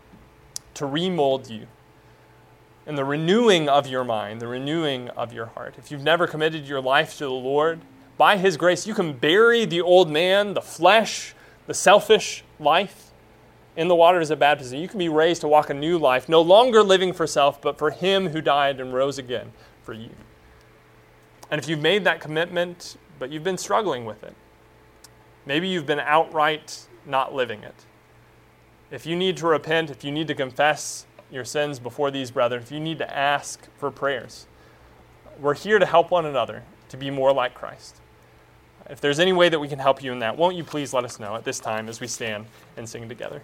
to 0.75 0.87
remold 0.87 1.49
you, 1.51 1.67
in 2.87 2.95
the 2.95 3.05
renewing 3.05 3.69
of 3.69 3.87
your 3.87 4.05
mind, 4.05 4.41
the 4.41 4.47
renewing 4.47 5.09
of 5.11 5.33
your 5.33 5.47
heart? 5.47 5.75
If 5.79 5.91
you've 5.91 6.05
never 6.05 6.27
committed 6.27 6.69
your 6.69 6.81
life 6.81 7.15
to 7.19 7.25
the 7.25 7.31
Lord, 7.31 7.81
by 8.17 8.37
His 8.37 8.57
grace, 8.57 8.87
you 8.87 8.95
can 8.95 9.15
bury 9.15 9.65
the 9.65 9.81
old 9.81 10.11
man, 10.11 10.55
the 10.55 10.61
flesh, 10.61 11.35
the 11.67 11.75
selfish 11.75 12.45
life 12.59 13.11
in 13.77 13.89
the 13.89 13.95
waters 13.95 14.31
of 14.31 14.39
baptism. 14.39 14.79
You 14.79 14.89
can 14.89 14.99
be 14.99 15.09
raised 15.09 15.41
to 15.43 15.49
walk 15.49 15.71
a 15.71 15.75
new 15.75 15.99
life, 15.99 16.29
no 16.29 16.41
longer 16.41 16.83
living 16.83 17.13
for 17.13 17.27
self, 17.27 17.61
but 17.63 17.79
for 17.79 17.91
Him 17.91 18.29
who 18.29 18.41
died 18.41 18.81
and 18.81 18.93
rose 18.93 19.19
again 19.19 19.53
for 19.83 19.93
you. 19.93 20.11
And 21.51 21.61
if 21.61 21.69
you've 21.69 21.81
made 21.81 22.05
that 22.05 22.21
commitment, 22.21 22.97
but 23.19 23.31
you've 23.31 23.45
been 23.45 23.59
struggling 23.59 24.05
with 24.05 24.23
it, 24.23 24.35
maybe 25.47 25.69
you've 25.69 25.87
been 25.87 26.01
outright 26.01 26.87
not 27.07 27.35
living 27.35 27.63
it. 27.63 27.87
If 28.91 29.07
you 29.07 29.17
need 29.17 29.37
to 29.39 29.47
repent, 29.47 29.91
if 29.91 30.05
you 30.05 30.11
need 30.11 30.29
to 30.29 30.35
confess 30.35 31.07
your 31.31 31.45
sins 31.45 31.79
before 31.79 32.11
these 32.11 32.31
brethren, 32.31 32.63
if 32.63 32.73
you 32.73 32.81
need 32.81 32.99
to 32.99 33.17
ask 33.17 33.69
for 33.79 33.91
prayers, 33.91 34.47
we're 35.39 35.55
here 35.55 35.79
to 35.79 35.87
help 35.87 36.11
one 36.11 36.27
another 36.27 36.65
to 36.89 36.97
be 36.97 37.11
more 37.11 37.33
like 37.33 37.55
Christ. 37.55 38.00
If 38.91 39.01
there's 39.01 39.21
any 39.21 39.33
way 39.33 39.49
that 39.49 39.61
we 39.61 39.69
can 39.69 39.79
help 39.79 40.03
you 40.03 40.13
in 40.13 40.19
that, 40.19 40.37
won't 40.37 40.57
you 40.57 40.65
please 40.65 40.93
let 40.93 41.05
us 41.05 41.21
know 41.21 41.37
at 41.37 41.45
this 41.45 41.61
time 41.61 41.89
as 41.89 42.01
we 42.01 42.09
stand 42.09 42.47
and 42.77 42.89
sing 42.89 43.09
together? 43.09 43.41